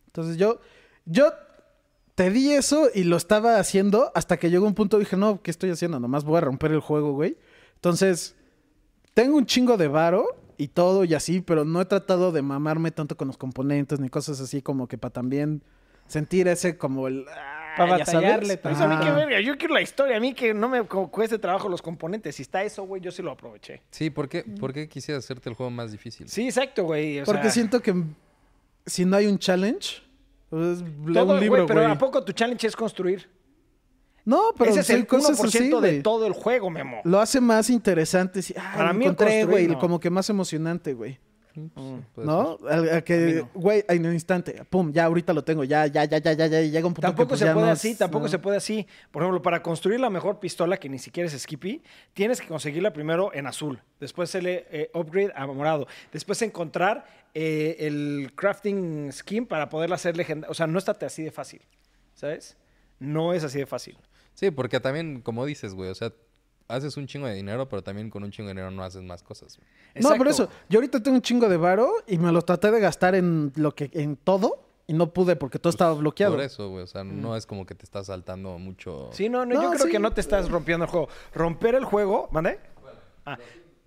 [0.07, 0.59] Entonces yo,
[1.05, 1.31] yo
[2.15, 5.41] te di eso y lo estaba haciendo hasta que llegó un punto y dije, no,
[5.41, 5.99] ¿qué estoy haciendo?
[5.99, 7.37] Nomás voy a romper el juego, güey.
[7.75, 8.35] Entonces,
[9.13, 12.91] tengo un chingo de varo y todo y así, pero no he tratado de mamarme
[12.91, 15.61] tanto con los componentes ni cosas así como que para también
[16.07, 17.25] sentir ese como el...
[17.29, 18.57] ah, Pa' ya batallarle.
[18.57, 21.09] Pues a mí que verga, yo quiero la historia, a mí que no me cu-
[21.09, 22.35] cueste trabajo los componentes.
[22.35, 23.81] Si está eso, güey, yo sí lo aproveché.
[23.89, 26.29] Sí, ¿por qué, ¿por qué quisieras hacerte el juego más difícil?
[26.29, 27.19] Sí, exacto, güey.
[27.21, 27.95] o Porque sea, siento que
[28.85, 30.03] si no hay un challenge,
[30.51, 30.83] pues
[31.13, 31.87] todo, un libro, güey, pero.
[31.91, 33.27] ¿a poco tu challenge es construir?
[34.25, 37.01] No, pero Ese es el cosas 1% así, de todo el juego, Memo.
[37.03, 38.41] Lo hace más interesante.
[38.41, 39.79] Sí, ah, Para mí el encontré, construir, güey, no.
[39.79, 41.19] como que más emocionante, güey.
[41.53, 42.25] Sí, puede ser.
[42.25, 42.57] ¿No?
[42.95, 43.49] A que, no.
[43.53, 46.61] güey, en un instante, pum, ya ahorita lo tengo, ya, ya, ya, ya, ya, ya,
[46.61, 48.29] llega un punto Tampoco que, pues, se ya puede no así, es- tampoco no.
[48.31, 48.87] se puede así.
[49.11, 52.91] Por ejemplo, para construir la mejor pistola, que ni siquiera es Skippy, tienes que conseguirla
[52.91, 53.79] primero en azul.
[53.99, 55.85] Después se le eh, upgrade a morado.
[56.11, 57.05] Después encontrar
[57.35, 60.49] eh, el crafting scheme para poderla hacer legendaria.
[60.49, 61.61] O sea, no está así de fácil,
[62.15, 62.57] ¿sabes?
[62.99, 63.97] No es así de fácil.
[64.33, 66.11] Sí, porque también, como dices, güey, o sea,
[66.67, 69.21] haces un chingo de dinero, pero también con un chingo de dinero no haces más
[69.21, 69.59] cosas.
[69.95, 72.79] No, por eso, yo ahorita tengo un chingo de varo y me lo traté de
[72.79, 76.33] gastar en lo que, en todo y no pude porque todo estaba bloqueado.
[76.35, 79.09] Por eso, güey, o sea, no es como que te estás saltando mucho.
[79.13, 79.91] Sí, no, no, No, yo creo sí.
[79.91, 81.09] que no te estás rompiendo el juego.
[81.35, 82.59] Romper el juego, ¿mande?
[83.25, 83.37] Ah,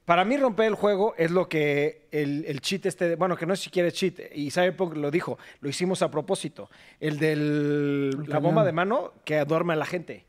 [0.04, 3.44] para mí romper el juego es lo que el, el cheat este, de- bueno, que
[3.44, 6.70] no es siquiera cheat, y Cyberpunk lo dijo, lo hicimos a propósito.
[7.00, 7.34] El de
[8.28, 10.24] la bomba de mano que duerme a la gente.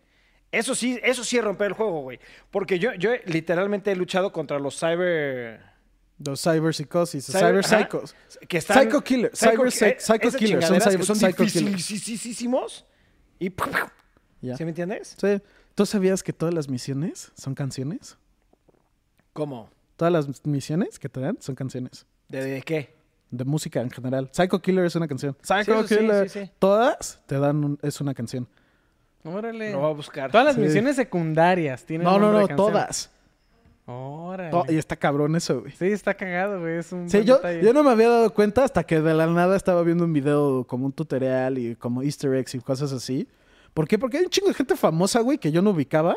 [0.57, 2.19] Eso sí, eso sí es romper el juego, güey.
[2.51, 5.61] Porque yo, yo literalmente he luchado contra los cyber...
[6.19, 8.15] Los cyber psicosis, cyber, ajá, psychos.
[8.47, 12.85] Que están, Psycho killer, cyber psy- psycho esas killers, son cyber- son psycho killers.
[13.39, 13.53] Y...
[14.41, 14.57] Ya.
[14.57, 15.15] ¿Sí me entiendes?
[15.19, 15.41] Sí.
[15.75, 18.17] ¿Tú sabías que todas las misiones son canciones?
[19.33, 19.69] ¿Cómo?
[19.95, 22.05] Todas las misiones que te dan son canciones.
[22.29, 22.95] ¿De, de qué?
[23.29, 24.29] De música en general.
[24.31, 25.37] Psycho Killer es una canción.
[25.41, 26.29] Psycho sí, Killer.
[26.29, 26.51] sí, sí.
[26.59, 28.47] Todas te dan un- es una canción.
[29.27, 29.71] Órale.
[29.71, 30.31] Lo voy a buscar.
[30.31, 30.61] Todas las Sí.
[30.61, 33.11] misiones secundarias tienen No, no, no, todas.
[33.85, 34.51] Órale.
[34.51, 35.71] To- y está cabrón eso, güey.
[35.73, 36.77] Sí, está cagado, güey.
[36.77, 37.63] Es un Sí, yo, detalle.
[37.63, 40.65] yo no me había dado cuenta hasta que de la nada estaba viendo un video
[40.65, 43.27] como un tutorial y como easter eggs y cosas así.
[43.73, 43.97] ¿Por qué?
[43.97, 46.15] Porque hay un chingo de gente famosa, güey, que yo no ubicaba,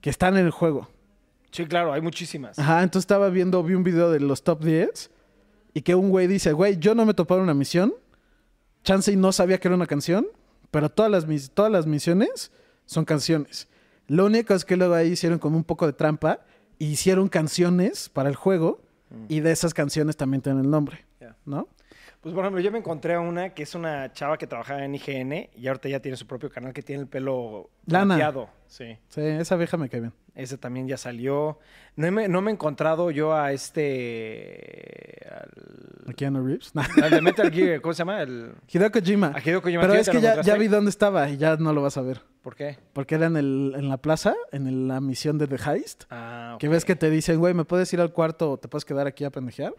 [0.00, 0.88] que están en el juego.
[1.50, 2.58] Sí, claro, hay muchísimas.
[2.58, 5.10] Ajá, entonces estaba viendo, vi un video de los top 10
[5.74, 7.92] y que un güey dice, güey, yo no me toparon una misión,
[8.84, 10.26] Chance y no sabía que era una canción,
[10.72, 12.50] pero todas las, mis- todas las misiones
[12.86, 13.68] son canciones.
[14.08, 16.40] Lo único es que luego ahí hicieron como un poco de trampa
[16.80, 18.82] y hicieron canciones para el juego
[19.28, 21.04] y de esas canciones también tienen el nombre.
[21.44, 21.68] ¿no?
[22.20, 24.94] Pues, por ejemplo, yo me encontré a una que es una chava que trabajaba en
[24.94, 28.14] IGN y ahorita ya tiene su propio canal que tiene el pelo Lana.
[28.14, 28.48] plateado.
[28.66, 30.12] Sí, Sí, esa vieja me cae bien.
[30.34, 31.58] Ese también ya salió.
[31.96, 35.26] No me, no me he encontrado yo a este...
[35.30, 36.74] Al, ¿A Keanu Reeves?
[36.74, 36.84] Nah.
[37.02, 38.22] al de Metal Gear, ¿cómo se llama?
[38.22, 39.32] El, Hideo Kojima.
[39.34, 39.82] a Hideo Kojima.
[39.82, 42.02] Pero ¿Sí es que ya, ya vi dónde estaba y ya no lo vas a
[42.02, 42.22] ver.
[42.42, 42.78] ¿Por qué?
[42.92, 46.04] Porque era en, el, en la plaza, en el- la misión de The Heist.
[46.10, 48.84] Ah, Que ves que te dicen, güey, ¿me puedes ir al cuarto o te puedes
[48.84, 49.74] quedar aquí a pendejear?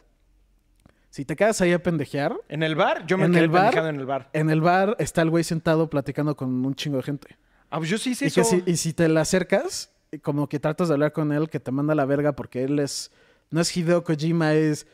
[1.09, 3.05] Si te quedas ahí a pendejear, ¿En el bar?
[3.05, 4.29] Yo me ¿En quedé pendejado en el bar.
[4.33, 7.37] en el bar está el güey sentado platicando con un chingo de gente.
[7.69, 8.41] Ah, pues yo sí hice y, eso.
[8.41, 9.91] que si, y si te le acercas,
[10.21, 13.11] como que tratas de hablar con él, que te manda la verga porque él es...
[13.49, 14.87] No es Hideo Kojima, es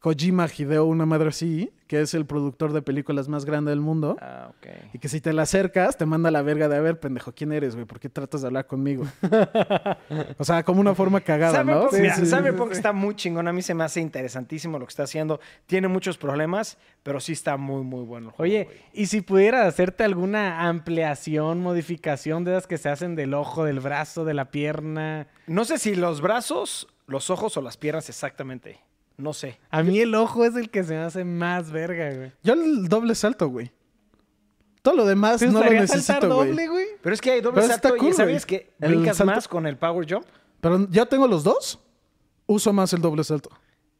[0.00, 4.16] Kojima Hideo, una madre así, que es el productor de películas más grande del mundo.
[4.18, 4.94] Ah, ok.
[4.94, 7.32] Y que si te la acercas, te manda a la verga de, a ver, pendejo,
[7.32, 7.84] ¿quién eres, güey?
[7.84, 9.04] ¿Por qué tratas de hablar conmigo?
[10.38, 11.88] o sea, como una forma cagada, ¿no?
[11.92, 13.46] Mira, Sí, sí, Cyberpunk sí, está muy chingón.
[13.46, 15.38] A mí se me hace interesantísimo lo que está haciendo.
[15.66, 18.28] Tiene muchos problemas, pero sí está muy, muy bueno.
[18.28, 18.76] el juego, Oye, güey.
[18.94, 23.80] y si pudieras hacerte alguna ampliación, modificación de esas que se hacen del ojo, del
[23.80, 25.26] brazo, de la pierna.
[25.46, 28.80] No sé si los brazos, los ojos o las piernas exactamente.
[29.20, 29.58] No sé.
[29.70, 32.32] A mí el ojo es el que se me hace más verga, güey.
[32.42, 33.70] Yo el doble salto, güey.
[34.82, 36.48] Todo lo demás ¿Te no lo necesito, güey.
[36.48, 36.86] doble, güey?
[37.02, 38.60] Pero es que hay doble Pero salto y ¿sabes güey.
[38.60, 40.24] que El brincas salto- más con el power jump?
[40.60, 41.78] Pero yo tengo los dos,
[42.46, 43.50] uso más el doble salto.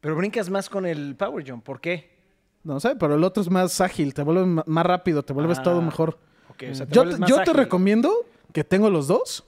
[0.01, 1.62] Pero brincas más con el power jump.
[1.64, 2.18] ¿Por qué?
[2.64, 5.62] No sé, pero el otro es más ágil, te vuelves más rápido, te vuelves Ah,
[5.62, 6.18] todo mejor.
[6.49, 7.55] Ok, o sea, te Yo, te- más yo te ágil.
[7.55, 8.12] recomiendo
[8.53, 9.45] que tengo los dos,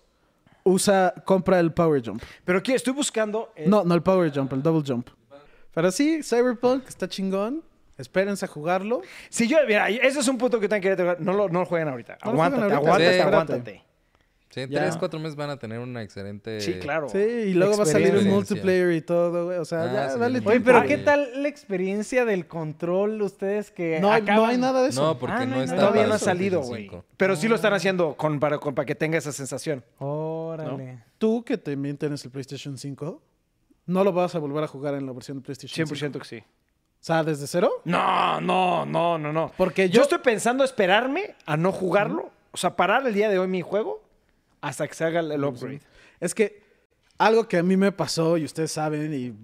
[0.65, 2.23] usa, compra el power jump.
[2.45, 3.53] Pero que estoy buscando...
[3.57, 5.09] eh, No, no el power jump, el double jump.
[5.75, 7.63] Pero sí, Cyberpunk está chingón.
[7.99, 9.03] Espérense a jugarlo.
[9.29, 11.21] Si yo, mira, ese es un punto que también quería tocar.
[11.21, 12.19] No lo, no lo jueguen ahorita.
[12.25, 12.77] No aguántate, ahorita.
[12.79, 13.83] aguántate, Sí, aguántate.
[14.51, 16.61] Sí, en tres, cuatro meses van a tener una excelente...
[16.61, 17.09] Sí, claro.
[17.09, 18.35] Sí, y luego va a salir un Experiencia.
[18.55, 19.57] multiplayer y todo, güey.
[19.59, 20.83] O sea, Ah, ya, sí, dale Oye, pero.
[20.83, 25.03] ¿qué tal la experiencia del control ustedes que No, hay- no hay nada de eso.
[25.03, 25.89] No, porque Ah, no, no está nada.
[25.89, 26.83] Todavía para no ha el salido, güey.
[26.83, 27.05] 5.
[27.17, 29.83] Pero sí lo están haciendo con, para, con- para que tenga esa sensación.
[29.99, 31.03] Órale.
[31.17, 33.23] Tú que también tienes el PlayStation 5,
[33.87, 36.19] ¿no lo vas a volver a jugar en la versión de PlayStation 5?
[36.19, 36.39] 100% que sí.
[36.39, 37.83] O sea, ¿desde cero?
[37.85, 39.53] No, no, no, no, no.
[39.57, 40.03] Porque Yo yo...
[40.03, 42.31] estoy pensando esperarme a no jugarlo.
[42.53, 44.03] O sea, parar el día de hoy mi juego
[44.61, 45.81] hasta que se haga el upgrade.
[46.21, 46.63] Es que
[47.19, 49.35] algo que a mí me pasó, y ustedes saben, y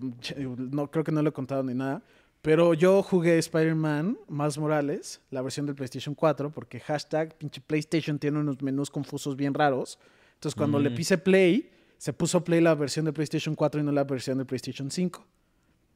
[0.57, 2.03] no creo que no lo he contado ni nada,
[2.43, 8.19] pero yo jugué Spider-Man Miles Morales, la versión del PlayStation 4, porque hashtag pinche PlayStation
[8.19, 9.99] tiene unos menús confusos bien raros.
[10.35, 13.93] Entonces cuando le pise Play, se puso Play la versión de PlayStation 4 y no
[13.93, 15.27] la versión de PlayStation 5.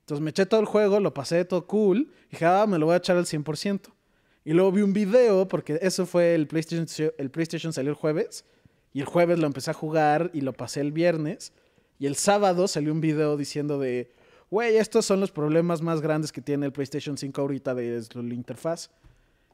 [0.00, 2.86] Entonces me eché todo el juego, lo pasé todo cool, y dije, ah, me lo
[2.86, 3.92] voy a echar al 100%.
[4.44, 8.44] Y luego vi un video, porque eso fue el PlayStation, el PlayStation salió el jueves,
[8.92, 11.53] y el jueves lo empecé a jugar y lo pasé el viernes.
[11.98, 14.11] Y el sábado salió un video diciendo de,
[14.50, 18.34] güey, estos son los problemas más grandes que tiene el PlayStation 5 ahorita de la
[18.34, 18.90] interfaz.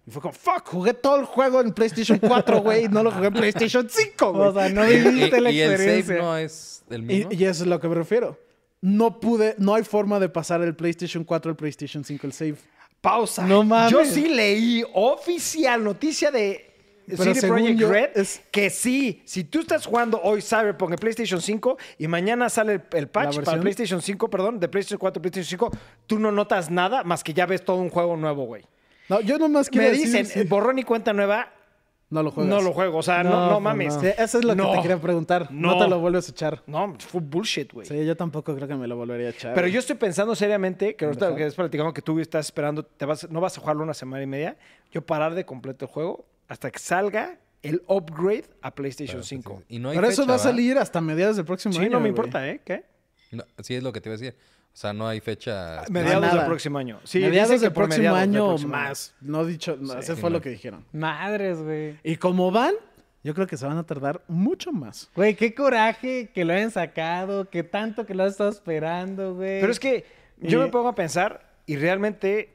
[0.09, 3.11] Y fue como, fuck, jugué todo el juego en PlayStation 4, güey, y no lo
[3.11, 4.49] jugué en PlayStation 5, güey.
[4.49, 6.15] O sea, no viviste la y el experiencia.
[6.17, 7.31] save no es el mismo.
[7.31, 8.39] y eso es a lo que me refiero.
[8.81, 12.55] No pude, no hay forma de pasar el PlayStation 4 al PlayStation 5 el save.
[13.03, 13.45] Pausa.
[13.47, 13.93] No mames.
[13.93, 16.75] Yo sí leí oficial noticia de
[17.07, 21.43] Pero CD Projekt Red es- que sí, si tú estás jugando hoy Cyberpunk en PlayStation
[21.43, 23.45] 5 y mañana sale el, el patch versión?
[23.45, 25.71] para PlayStation 5, perdón, de PlayStation 4 a PlayStation 5,
[26.07, 28.65] tú no notas nada más que ya ves todo un juego nuevo, güey.
[29.09, 31.53] No, yo nomás quiero Me decir, dicen, sí, eh, borrón y cuenta nueva,
[32.11, 32.55] no lo juegas.
[32.55, 32.99] no lo juego.
[32.99, 33.95] O sea, no, No, no mames.
[33.97, 34.01] no.
[34.01, 34.71] Sí, eso es lo No.
[34.71, 35.49] que te quería preguntar.
[35.51, 35.73] No.
[35.75, 35.79] No.
[35.79, 36.63] te lo vuelves a echar.
[36.67, 37.87] No, fue bullshit, güey.
[37.87, 39.55] Sí, yo tampoco creo que me lo volvería a echar.
[39.55, 39.73] Pero güey.
[39.73, 43.29] yo estoy pensando seriamente, que ahorita que es platicando que tú estás esperando, te vas,
[43.31, 44.57] no vas a jugarlo una semana y media,
[44.91, 49.65] yo parar de completo el juego hasta que salga el upgrade a PlayStation 5.
[49.69, 51.91] Y no hay Pero eso va a salir hasta mediados del próximo Sí, año.
[51.91, 52.11] no me güey.
[52.11, 52.61] importa, ¿eh?
[52.65, 52.85] ¿Qué?
[53.33, 54.37] No, sí, es lo que te iba a decir.
[54.79, 55.83] O sea, no hay fecha.
[55.91, 56.37] Mediados nada.
[56.37, 57.01] del próximo año.
[57.03, 58.85] Sí, mediados del por próximo mediados del año próximo año.
[58.91, 59.15] más.
[59.21, 60.37] No dicho, no, Sí, ese sí, fue no.
[60.37, 60.85] lo que dijeron.
[60.93, 61.99] Madres, güey.
[62.05, 62.75] Y como van,
[63.25, 65.11] yo creo que se van a tardar mucho más.
[65.17, 69.59] Güey, qué coraje que lo hayan sacado, que tanto que lo has estado esperando, güey.
[69.61, 70.05] Pero es que
[70.39, 72.55] yo Y- me pongo a pensar y realmente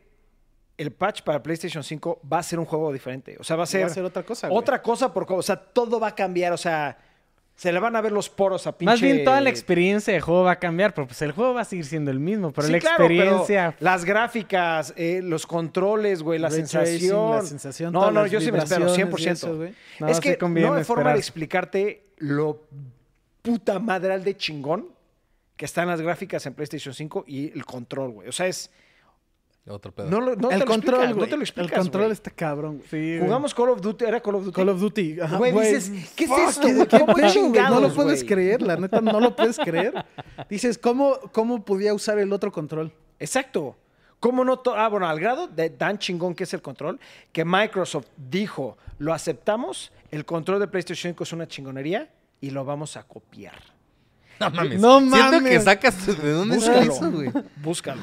[0.78, 3.36] el patch para PlayStation 5 va a ser un juego diferente.
[3.38, 4.58] O sea, va a ser, Va a ser otra cosa, güey.
[4.58, 6.54] otra cosa porque, o sea, todo va a cambiar.
[6.54, 6.98] O sea,
[7.56, 8.92] se le van a ver los poros a pinche...
[8.92, 11.62] Más bien toda la experiencia de juego va a cambiar, pero pues el juego va
[11.62, 13.76] a seguir siendo el mismo, pero Sí, la claro, pero experiencia...
[13.80, 17.32] las gráficas, eh, los controles, güey, la Ray tracing, sensación.
[17.32, 19.32] la sensación, no, no, yo sí me espero, vibraciones y 100%.
[19.32, 19.74] eso, güey.
[20.00, 22.64] No, es que no hay forma de explicarte lo
[23.42, 24.88] puta madral de chingón
[25.56, 28.28] que están las gráficas en PlayStation 5 y el control, güey.
[28.28, 28.72] O sea, es...
[29.66, 30.10] Otro pedo.
[30.10, 31.20] No, lo- no el te lo control, explicas, güey.
[31.20, 32.12] no te lo El explicas, control güey.
[32.14, 32.90] está cabrón, güey.
[32.90, 33.20] Sí, güey.
[33.22, 34.56] Jugamos Call of Duty, ¿era Call of Duty?
[34.56, 35.20] Call of Duty.
[35.22, 36.88] Ajá, Güey, dices, ¿qué es Fuck, esto, ¿qué- güey?
[36.88, 37.22] qué ¿Cómo pedo, güey?
[37.22, 38.28] No lo chingados, puedes güey?
[38.34, 39.94] creer, la neta, no lo puedes creer.
[40.50, 42.92] Dices, ¿cómo, ¿cómo podía usar el otro control?
[43.20, 43.78] Exacto.
[44.20, 44.60] ¿Cómo no?
[44.60, 47.00] to- ah, bueno, al grado de tan chingón que es el control,
[47.32, 52.10] que Microsoft dijo, lo aceptamos, el control de PlayStation 5 es una chingonería
[52.42, 53.62] y lo vamos a copiar.
[54.40, 54.80] No mames.
[54.82, 55.44] No Siento mames.
[55.52, 56.06] que sacas.
[56.22, 56.92] ¿De dónde es Búscalo.
[56.94, 57.32] eso, güey?
[57.58, 58.02] Búscalo,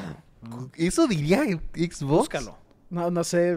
[0.76, 1.42] ¿Eso diría
[1.74, 2.02] Xbox?
[2.02, 2.58] búscalo.
[2.88, 3.56] No, no sé,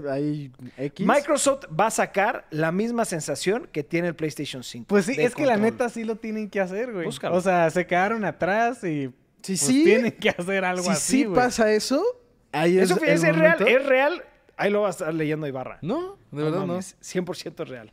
[0.77, 1.07] X.
[1.07, 4.86] Microsoft va a sacar la misma sensación que tiene el PlayStation 5.
[4.88, 7.05] Pues sí, es que la neta sí lo tienen que hacer, güey.
[7.05, 7.36] Búscalo.
[7.36, 9.09] O sea, se quedaron atrás y
[9.41, 11.36] Si pues, sí, tienen que hacer algo si así, sí güey.
[11.36, 12.03] pasa eso,
[12.51, 14.23] ahí es Eso el es real, es real.
[14.55, 15.79] Ahí lo vas a estar leyendo Ibarra.
[15.81, 16.67] No, de verdad no.
[16.67, 17.91] mames, 100% real.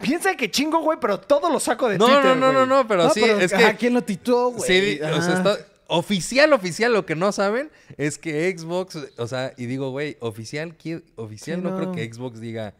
[0.00, 2.68] Piensa que chingo, güey, pero todo lo saco de No, Twitter, no, no, no, güey.
[2.68, 3.76] no, pero No, sí, pero, es ajá, que.
[3.78, 4.62] ¿quién lo tituló, güey?
[4.62, 5.58] Sí, o sea, está-
[5.88, 10.76] oficial, oficial, lo que no saben es que Xbox, o sea, y digo, güey, oficial,
[11.16, 12.74] oficial Sí, no, creo que Xbox diga,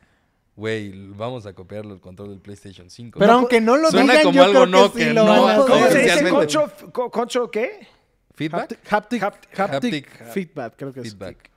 [0.57, 3.19] güey, vamos a copiarle el control del PlayStation 5.
[3.19, 5.15] Pero No, aunque no lo suena digan, como yo algo creo no que sí que
[5.15, 5.99] lo no van a ¿Cómo se dice?
[5.99, 6.31] Oficialmente.
[6.31, 7.87] ¿Control, co- control qué?
[8.35, 8.61] ¿Feedback?
[8.63, 11.09] Haptic, haptic, Hapt- haptic haptic- feedback, creo que es.
[11.11, 11.51] Feedback.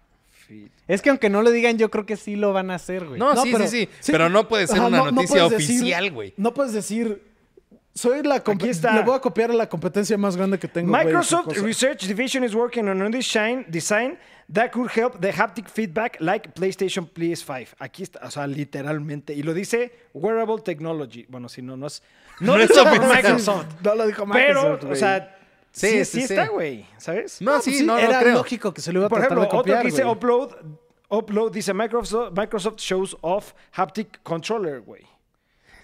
[0.88, 3.18] Es que aunque no lo digan, yo creo que sí lo van a hacer, güey.
[3.20, 4.12] No, No, sí, pero- sí, sí, sí.
[4.12, 6.34] Pero no puede ser Ajá, una no- no noticia decir- oficial, güey.
[6.38, 7.24] No puedes decir,
[7.94, 8.94] soy la Aquí está.
[8.96, 10.92] le voy a copiar a la competencia más grande que tengo.
[10.92, 11.58] Microsoft.
[11.58, 14.18] Research Division is working on a design, design
[14.54, 17.68] that could help the haptic feedback like PlayStation PS5.
[17.80, 19.34] Aquí está, o sea, literalmente.
[19.34, 21.26] Y lo dice Wearable Technology.
[21.30, 22.02] Bueno, si no, no es.
[22.39, 22.86] No, No lo es dijo.
[23.14, 23.66] Microsoft.
[23.84, 25.38] No lo dijo Pero, o sea,
[25.74, 26.34] Sí, sí, sí, sí sí.
[26.34, 26.86] está, güey.
[26.98, 27.42] ¿Sabes?
[27.42, 28.34] No, sí, no, no era creo.
[28.34, 30.16] lógico que se lo iba a Por tratar ejemplo, de copiar, otro dice güey.
[30.16, 30.52] upload.
[31.10, 35.04] Upload dice Microsoft, Microsoft shows off haptic controller, güey.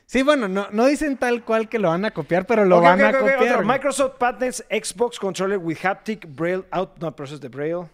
[0.08, 3.04] Sí, bueno, no, no dicen tal cual que lo van a copiar, pero lo van
[3.04, 3.66] a copiar.
[3.66, 6.92] Microsoft patents Xbox controller with haptic braille out.
[7.02, 7.90] No, pero eso es de braille.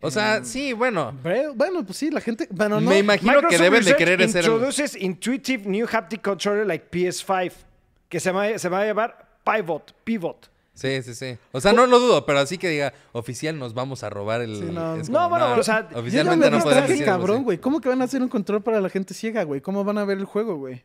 [0.00, 1.12] O sea, sí, bueno.
[1.20, 2.46] Braille, bueno, pues sí, la gente.
[2.52, 2.88] Bueno, no.
[2.88, 4.44] Me imagino que deben de querer hacer...
[4.44, 7.52] Introduces Intuitive New Haptic Controller like PS5,
[8.08, 10.48] que se va, se va a llamar Pivot, Pivot.
[10.72, 11.36] Sí, sí, sí.
[11.50, 14.54] O sea, no lo dudo, pero así que diga, oficial, nos vamos a robar el...
[14.54, 14.94] Sí, no.
[14.94, 17.58] es No, bueno, o sea, Yo oficialmente me no no podemos decir cabrón, güey.
[17.58, 19.60] ¿Cómo que van a hacer un control para la gente ciega, güey?
[19.60, 20.84] ¿Cómo van a ver el juego, güey?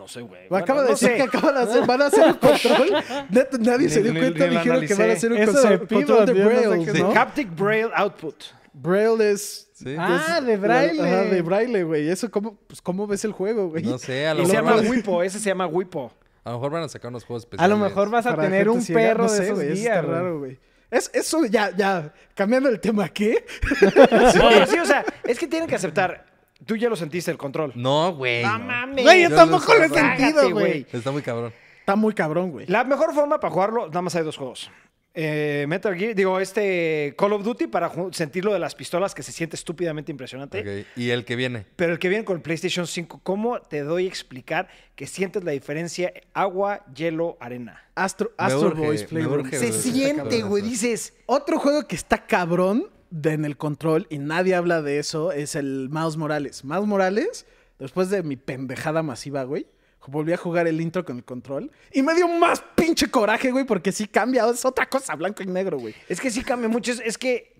[0.00, 0.46] No sé, güey.
[0.46, 1.14] Acaba Bueno, de no decir sé.
[1.16, 3.04] que acaban de hacer, van a hacer un control.
[3.30, 4.44] Neta, nadie se dio ni- cuenta.
[4.46, 6.84] Dijeron que van a hacer un Eso control, de control de yo no sé Braille,
[6.86, 6.98] qué es.
[7.04, 7.10] ¿no?
[7.20, 8.34] Haptic Braille Output.
[8.72, 9.68] Braille es...
[9.74, 9.94] Sí.
[9.98, 11.02] Ah, de la- braille.
[11.02, 12.08] Ajá, de braille, güey.
[12.08, 13.82] Eso, ¿cómo, pues, ¿cómo ves el juego, güey?
[13.82, 16.10] No sé, a Y lo, se mejor llama a, Wipo, ese se llama Wipo.
[16.44, 17.78] a lo mejor van a sacar unos juegos A especiales.
[17.78, 19.00] lo mejor vas a Para tener un ciega.
[19.02, 20.14] perro No de sé, esos güey, eso días, está güey.
[20.18, 20.58] raro, güey.
[20.90, 22.12] Es, eso, ya, ya.
[22.34, 23.44] Cambiando el tema, ¿qué?
[24.36, 26.24] No, sí, o sea, es que tienen que aceptar.
[26.66, 27.72] Tú ya lo sentiste el control.
[27.74, 28.42] No, güey.
[28.42, 28.64] No no.
[28.64, 29.04] mames.
[29.04, 30.86] Güey, yo Yo tampoco no lo he sentido, güey.
[30.92, 31.52] Está muy cabrón.
[31.80, 32.66] Está muy cabrón, güey.
[32.66, 34.70] La mejor forma para jugarlo, nada más hay dos juegos.
[35.12, 39.24] Eh, Metal Gear, digo, este Call of Duty para ju- sentirlo de las pistolas que
[39.24, 40.86] se siente estúpidamente impresionante.
[40.94, 41.66] Y el que viene.
[41.74, 45.42] Pero el que viene con el PlayStation 5, ¿cómo te doy a explicar que sientes
[45.42, 47.82] la diferencia agua, hielo, arena?
[47.96, 49.50] Astro, Astro urge, Boys Playroom.
[49.50, 51.12] Se siente, güey, dices.
[51.26, 55.54] Otro juego que está cabrón de, en el control y nadie habla de eso es
[55.54, 56.64] el Mouse Morales.
[56.64, 57.46] Mouse Morales,
[57.78, 59.66] después de mi pendejada masiva, güey,
[60.06, 63.64] volví a jugar el intro con el control y me dio más pinche coraje, güey,
[63.64, 65.94] porque sí cambia, es otra cosa, blanco y negro, güey.
[66.08, 66.90] Es que sí cambia mucho.
[66.92, 67.52] Es, es que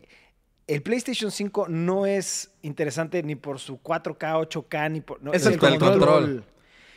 [0.66, 5.22] el PlayStation 5 no es interesante ni por su 4K, 8K, ni por.
[5.22, 6.24] no, Es el control.
[6.30, 6.44] El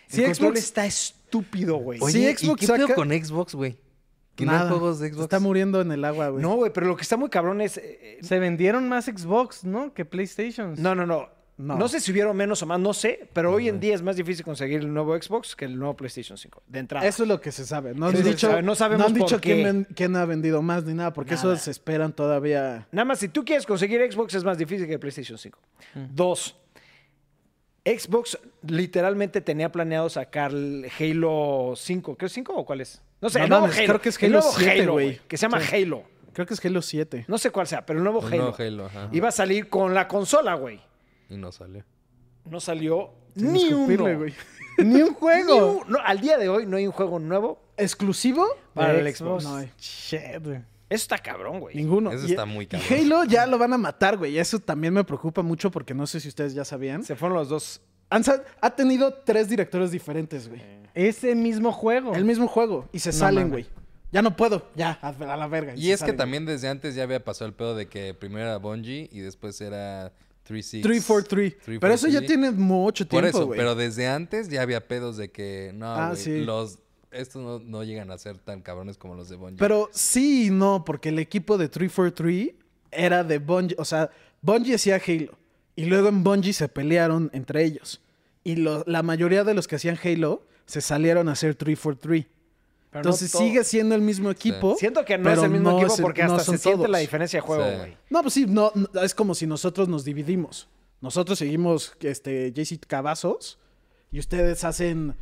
[0.07, 1.99] Sí, control Xbox- está estúpido, güey.
[2.01, 3.77] Oye, Sí, Xbox ¿y qué pedo saca- con Xbox, güey?
[4.35, 4.69] Que no hay Nada.
[4.71, 5.23] juegos de Xbox.
[5.23, 6.41] Está muriendo en el agua, güey.
[6.41, 7.77] No, güey, pero lo que está muy cabrón es.
[7.77, 9.93] eh, Se vendieron más Xbox, ¿no?
[9.93, 10.73] Que PlayStation.
[10.77, 11.29] No, no, no.
[11.55, 11.77] No.
[11.77, 11.87] No.
[11.87, 14.43] sé si hubieron menos o más, no sé, pero hoy en día es más difícil
[14.43, 17.05] conseguir el nuevo Xbox que el nuevo PlayStation 5, de entrada.
[17.05, 17.93] Eso es lo que se sabe.
[17.93, 18.63] No han se dicho, sabe.
[18.63, 19.53] No sabemos han por dicho qué.
[19.53, 21.59] quién, ven- quién ha vendido más ni nada, porque eso Nada.
[21.59, 22.87] se esperan todavía.
[22.91, 25.59] Nada más, si tú quieres conseguir Xbox es más difícil que el PlayStation 5.
[26.11, 26.55] Dos,
[27.85, 32.15] Xbox literalmente tenía planeado sacar el Halo 5.
[32.17, 33.01] ¿Qué es 5 o cuál es?
[33.23, 33.87] No sé, No el nuevo mames, Halo.
[33.87, 35.19] creo que es El Halo nuevo 7, Halo, güey.
[35.27, 35.75] Que se llama Sí.
[35.75, 36.03] Halo.
[36.33, 37.25] Creo que es Halo 7.
[37.27, 38.37] No sé cuál sea, pero el nuevo El Halo.
[38.43, 39.09] nuevo Halo, ajá.
[39.11, 40.79] Iba a salir con la consola, güey.
[41.29, 41.83] Y no salió.
[42.45, 44.17] No salió Sin ni escupirle, uno.
[44.19, 44.33] güey.
[44.79, 45.71] Ni un Ni juego.
[45.83, 48.45] un- no, al día de hoy no hay un juego nuevo ¿Exclusivo?
[48.73, 49.43] para el Xbox.
[49.45, 49.71] No hay.
[49.79, 50.57] Shit, güey.
[50.89, 51.75] Eso está cabrón, güey.
[51.75, 52.11] Ninguno.
[52.11, 52.89] Eso Y- está muy y cabrón.
[52.91, 54.37] Halo ya lo van a matar, güey.
[54.37, 57.03] Eso también me preocupa mucho porque no sé si ustedes ya sabían.
[57.03, 57.81] Se fueron los dos.
[58.15, 58.23] Han
[58.61, 60.61] ha tenido tres directores diferentes, güey.
[60.93, 62.13] Ese mismo juego.
[62.13, 62.87] El mismo juego.
[62.93, 63.65] Y se No salen, güey.
[64.11, 64.67] Ya no puedo.
[64.75, 65.73] Ya, a, a la verga.
[65.75, 68.57] Y es que también desde antes ya había pasado el pedo de que primero era
[68.57, 70.83] Bungie y después era 36.
[70.85, 70.99] güey.
[70.99, 71.79] 343.
[71.81, 72.27] Pero eso ya 343.
[72.27, 73.57] tiene mucho Por tiempo, eso, güey.
[73.57, 76.41] pero desde antes ya había pedos de que no, Ah, güey, sí.
[76.41, 76.77] los
[77.11, 79.57] estos no, no llegan a ser tan cabrones como los de Bungie.
[79.57, 82.53] Pero sí y no, porque el equipo de 343
[82.91, 83.75] era de Bungie.
[83.79, 84.09] O sea,
[84.41, 85.35] Bungie hacía Halo.
[85.75, 87.99] Y luego en Bungie se pelearon entre ellos.
[88.43, 92.25] Y lo- la mayoría de los que hacían Halo se salieron a hacer 343.
[92.91, 94.75] Pero Entonces sigue siendo el mismo equipo.
[94.77, 96.77] Siento que no pero es el mismo no equipo el- porque no hasta se siente
[96.77, 96.89] todos.
[96.91, 97.75] la diferencia de juego, Sí.
[97.77, 97.97] güey.
[98.11, 100.67] No, pues sí, no, no, es como si nosotros nos dividimos.
[101.01, 103.57] Nosotros seguimos este, JC Cavazos
[104.11, 105.15] y ustedes hacen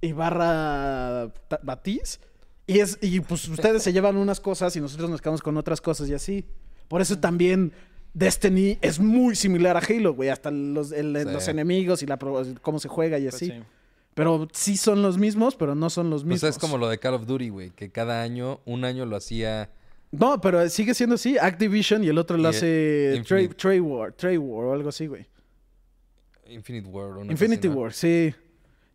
[0.00, 2.20] Ibarra Batiz.
[2.66, 5.80] Y, es, y pues ustedes se llevan unas cosas y nosotros nos quedamos con otras
[5.80, 6.44] cosas y así.
[6.88, 7.72] Por eso también
[8.18, 10.28] Destiny es muy similar a Halo, güey.
[10.28, 11.24] Hasta los, el- Sí.
[11.32, 12.18] los enemigos y la,
[12.62, 13.46] cómo se juega y Pues así.
[13.46, 13.62] sí.
[14.14, 16.50] Pero sí son los mismos, pero no son los Pues mismos.
[16.50, 19.70] es como lo de Call of Duty, güey, que cada año, un año lo hacía
[20.10, 21.36] No, pero sigue siendo así.
[21.38, 23.22] Activision y el otro lo Y, hace
[23.56, 25.26] Trade War, Trade War o algo así, güey.
[26.48, 27.24] Infinite War.
[27.30, 27.68] Infinity.
[27.68, 28.34] War, sí.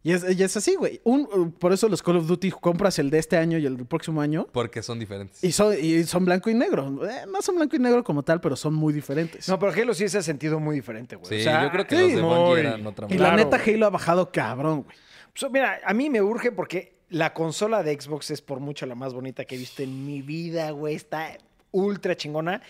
[0.06, 1.00] Y es, y es así, güey.
[1.06, 3.86] Un- por eso los Call of Duty compras el de este año y el del
[3.86, 4.48] próximo año.
[4.52, 5.42] Porque son diferentes.
[5.44, 7.08] Y son, y son blanco y negro.
[7.10, 9.48] Eh, no son blanco y negro como tal, pero son muy diferentes.
[9.48, 11.30] No, pero Halo sí se ha sentido muy diferente, güey.
[11.30, 13.18] Sí, O sea, yo creo que sí, los de Bungie muy- eran otra y la
[13.18, 13.76] claro, neta, güey.
[13.76, 14.98] Halo ha bajado cabrón, güey.
[15.36, 18.96] So, mira, a mí me urge porque la consola de Xbox es por mucho la
[18.96, 20.96] más bonita que he visto en mi vida, güey.
[20.96, 21.38] Está
[21.72, 22.62] ultra chingona.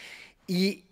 [0.46, 0.84] Y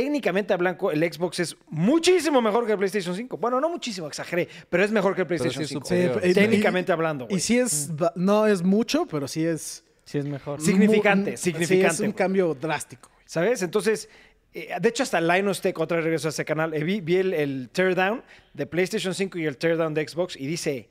[0.00, 3.38] técnicamente hablando, el Xbox es muchísimo mejor que el PlayStation 5.
[3.38, 5.84] Bueno, no muchísimo, exageré, pero es mejor que el sí PlayStation es 5.
[5.86, 6.20] superior.
[6.22, 9.84] Sí, y- técnicamente hablando, Y sí es, ba- no es mucho, pero sí es...
[10.04, 10.60] Sí, es mejor.
[10.60, 13.10] Significante, mu- significante, Sí, es un cambio drástico.
[13.24, 13.62] ¿Sabes?
[13.62, 14.08] Entonces,
[14.54, 17.16] eh, de hecho, hasta Linus Tech, otra vez regreso a ese canal, eh, vi, vi
[17.16, 18.22] el, el teardown
[18.54, 20.88] de PlayStation 5 y el teardown de Xbox y dice,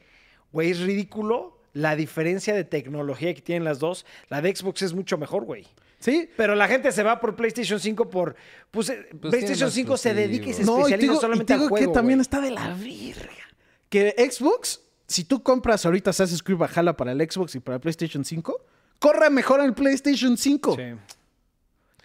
[0.51, 4.05] güey, es ridículo la diferencia de tecnología que tienen las dos.
[4.29, 5.65] La de Xbox es mucho mejor, güey.
[6.05, 8.35] Sí, Pero la gente se va por PlayStation 5 por...
[8.69, 10.63] Pues, eh, tiene PlayStation más 5 se dedica y se.
[10.63, 12.75] No, y especializa digo, y solamente te al digo juego, que también está de la
[12.75, 13.43] verga.
[13.89, 17.81] Que Xbox, si tú compras ahorita Assassin's Creed Valhalla para el Xbox y para el
[17.81, 18.61] PlayStation 5,
[18.99, 20.75] corre mejor el PlayStation 5.
[20.75, 20.83] Sí.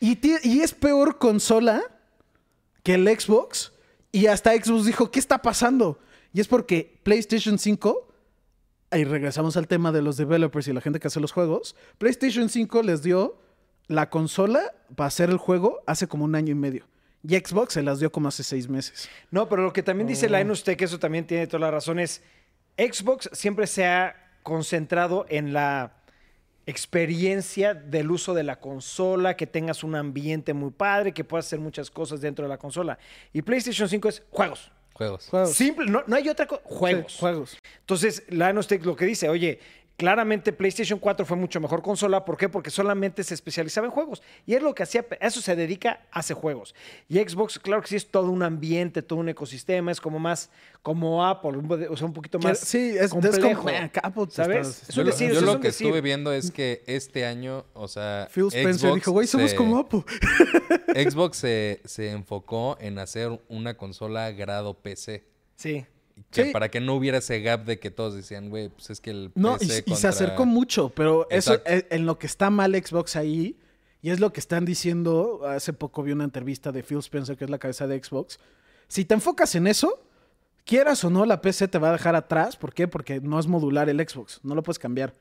[0.00, 1.82] Y, y es peor consola
[2.82, 3.72] que el Xbox.
[4.12, 5.98] Y hasta Xbox dijo, ¿qué está pasando?
[6.32, 8.08] Y es porque PlayStation 5,
[8.90, 12.48] ahí regresamos al tema de los developers y la gente que hace los juegos, PlayStation
[12.48, 13.38] 5 les dio
[13.90, 16.86] la consola para hacer el juego hace como un año y medio.
[17.26, 19.10] Y Xbox se las dio como hace seis meses.
[19.32, 20.38] No, pero lo que también dice Oh.
[20.38, 22.22] Linus Tech, eso también tiene toda la razón, es
[22.78, 24.14] Xbox siempre se ha
[24.44, 25.92] concentrado en la
[26.66, 31.58] experiencia del uso de la consola, que tengas un ambiente muy padre, que puedas hacer
[31.58, 32.96] muchas cosas dentro de la consola.
[33.32, 34.70] Y PlayStation 5 es juegos.
[34.94, 35.26] Juegos.
[35.28, 35.52] Juegos.
[35.52, 36.62] Simple, no, no hay otra cosa.
[36.64, 37.12] Juegos.
[37.12, 37.58] Sí, juegos.
[37.80, 39.58] Entonces, Linus Tech lo que dice, oye,
[40.00, 42.24] claramente PlayStation 4 fue mucho mejor consola.
[42.24, 42.48] ¿Por qué?
[42.48, 44.22] Porque solamente se especializaba en juegos.
[44.46, 46.74] Y es lo que hacía, a eso se dedica, hace juegos.
[47.06, 50.48] Y Xbox, claro que sí, es todo un ambiente, todo un ecosistema, es como más,
[50.80, 51.52] como Apple,
[51.90, 53.64] o sea, un poquito más sí, es, es complejo.
[53.64, 53.68] como...
[54.02, 54.84] Apple te ¿Sabes?
[54.88, 55.86] Es Yo, un lo- decir, yo eso es lo un que decir.
[55.86, 59.56] estuve viendo es que este año, o sea, Phil Spencer Xbox dijo, güey, somos se-
[59.56, 60.02] como Apple.
[60.94, 65.24] Xbox se, se enfocó en hacer una consola grado PC.
[65.56, 65.84] Sí.
[66.30, 66.50] Que Sí.
[66.52, 69.32] Para que no hubiera ese gap de que todos decían, güey, pues es que el
[69.34, 71.70] No, y, PC y se acercó mucho, pero eso Exacto.
[71.70, 73.56] es en lo que está mal Xbox ahí,
[74.02, 77.44] y es lo que están diciendo, hace poco vi una entrevista de Phil Spencer, que
[77.44, 78.38] es la cabeza de Xbox,
[78.88, 80.02] si te enfocas en eso,
[80.64, 82.88] quieras o no, la PC te va a dejar atrás, ¿por qué?
[82.88, 85.14] Porque no es modular el Xbox, no lo puedes cambiar.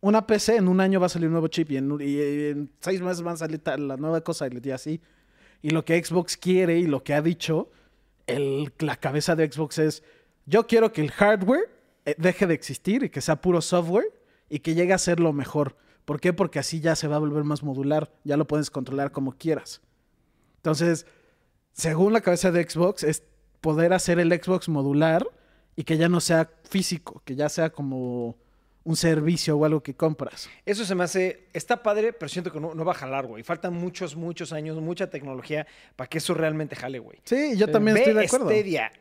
[0.00, 2.18] Una PC en un año va a salir un nuevo chip y en, y
[2.50, 5.00] en seis meses va a salir la nueva cosa y así.
[5.62, 7.70] Y lo que Xbox quiere y lo que ha dicho
[8.26, 10.02] el- la cabeza de Xbox es,
[10.46, 11.70] yo quiero que el hardware
[12.04, 14.12] eh, deje de existir y que sea puro software
[14.48, 15.76] y que llegue a ser lo mejor.
[16.04, 16.32] ¿Por qué?
[16.32, 19.80] Porque así ya se va a volver más modular, ya lo puedes controlar como quieras.
[20.56, 21.06] Entonces,
[21.72, 23.22] según la cabeza de Xbox, es
[23.60, 25.26] poder hacer el Xbox modular
[25.76, 28.36] y que ya no sea físico, que ya sea como
[28.84, 30.50] un servicio o algo que compras.
[30.66, 33.42] Eso se me hace, está padre, pero siento que no, no va a jalar, güey.
[33.42, 35.66] Faltan muchos, muchos años, mucha tecnología
[35.96, 37.18] para que eso realmente jale, güey.
[37.24, 38.50] Sí, yo también Ve estoy de acuerdo.
[38.50, 38.92] Stadia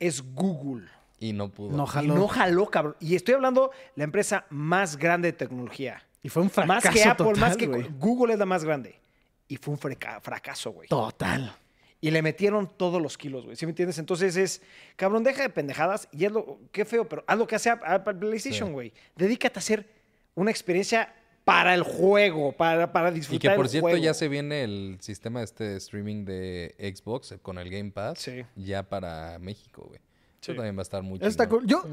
[0.00, 0.88] es Google.
[1.20, 1.76] Y no pudo.
[1.76, 2.14] No Y jaló.
[2.14, 2.96] no jaló, cabrón.
[2.98, 6.02] Y estoy hablando la empresa más grande de tecnología.
[6.22, 7.66] Y fue un fracaso más que Apple, total, más que.
[7.66, 8.98] Google es la más grande.
[9.46, 10.88] Y fue un fraca- fracaso, güey.
[10.88, 11.54] Total.
[12.00, 13.56] Y le metieron todos los kilos, güey.
[13.56, 13.98] ¿Sí me entiendes?
[13.98, 14.62] Entonces es,
[14.96, 16.08] cabrón, deja de pendejadas.
[16.12, 18.72] Y es lo, qué feo, pero haz lo que hace App- Apple PlayStation, Sí.
[18.72, 18.92] güey.
[19.16, 19.86] Dedícate a hacer
[20.34, 21.12] una experiencia
[21.44, 24.02] para el juego, para, para Y disfrutar que por el cierto juego.
[24.04, 28.44] ya se viene el sistema este de streaming de Xbox con el Game Pass Sí.
[28.56, 30.00] ya para México, güey.
[30.40, 31.66] Eso también va a estar muy está cool.
[31.66, 31.84] Yo,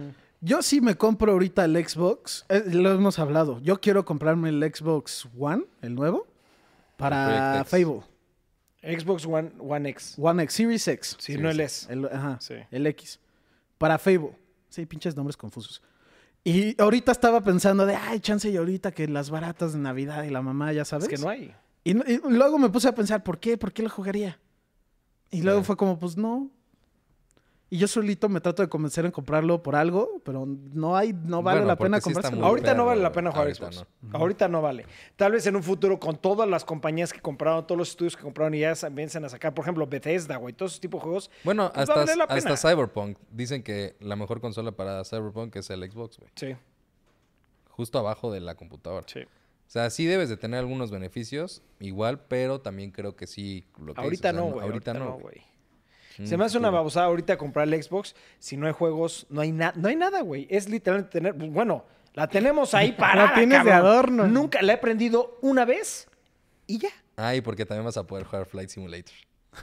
[0.42, 2.46] yo sí me compro ahorita el Xbox.
[2.50, 3.60] eh, lo hemos hablado.
[3.62, 6.26] Yo quiero comprarme el Xbox One, el nuevo,
[6.98, 7.66] para El.
[7.66, 8.02] Fable.
[8.82, 10.16] Xbox One, One X.
[10.18, 11.18] One X, Series X.
[11.20, 11.60] Sí, no el.
[11.60, 11.92] S.
[11.92, 12.54] El, ajá, Sí.
[12.72, 13.20] el X.
[13.78, 14.32] Para Fable.
[14.70, 15.82] Sí, pinches nombres confusos.
[16.48, 20.30] Y ahorita estaba pensando de, ay, chance y ahorita que las baratas de Navidad y
[20.30, 21.04] la mamá, ya sabes.
[21.04, 21.54] Es que no hay.
[21.84, 23.58] Y, luego me puse a pensar, ¿por qué?
[23.58, 24.40] ¿Por qué lo jugaría?
[25.30, 26.50] Y luego fue como, pues no.
[27.70, 31.44] Y yo solito me trato de convencer en comprarlo por algo, pero no hay, no
[31.44, 33.88] vale Bueno, la pena sí muy Ahorita no vale la pena jugar ahorita Xbox.
[34.14, 34.86] Ahorita no vale.
[35.18, 38.24] Tal vez en un futuro, con todas las compañías que compraron, todos los estudios que
[38.24, 41.04] compraron y ya se empiezan a sacar, por ejemplo, Bethesda, güey, todos esos tipos de
[41.04, 41.32] juegos.
[41.44, 42.52] Bueno, pues a hasta, valer la pena.
[42.52, 43.18] hasta Cyberpunk.
[43.32, 46.32] Dicen que la mejor consola para Cyberpunk es el Xbox, güey.
[46.36, 46.56] Sí,
[47.70, 49.06] Justo abajo de la computadora.
[49.08, 49.22] sí.
[49.22, 53.68] O sea, sí debes de tener algunos beneficios, igual, pero también creo que sí.
[53.78, 54.66] Lo que Ahorita dices, o no, sea, güey.
[54.66, 55.22] Ahorita, no, güey.
[55.22, 55.57] güey.
[56.20, 56.78] Mm, Se me hace una futuro.
[56.80, 58.16] babosada ahorita comprar el Xbox.
[58.40, 60.48] Si no hay juegos, no hay, nada no hay nada, güey.
[60.50, 61.36] Es literalmente tener.
[61.36, 63.34] pues, Bueno, la tenemos ahí para.
[63.34, 64.28] tienes de adorno.
[64.28, 66.08] Nunca la he prendido una vez
[66.66, 66.90] y ya.
[67.16, 69.14] Ay, porque también vas a poder jugar Flight Simulator.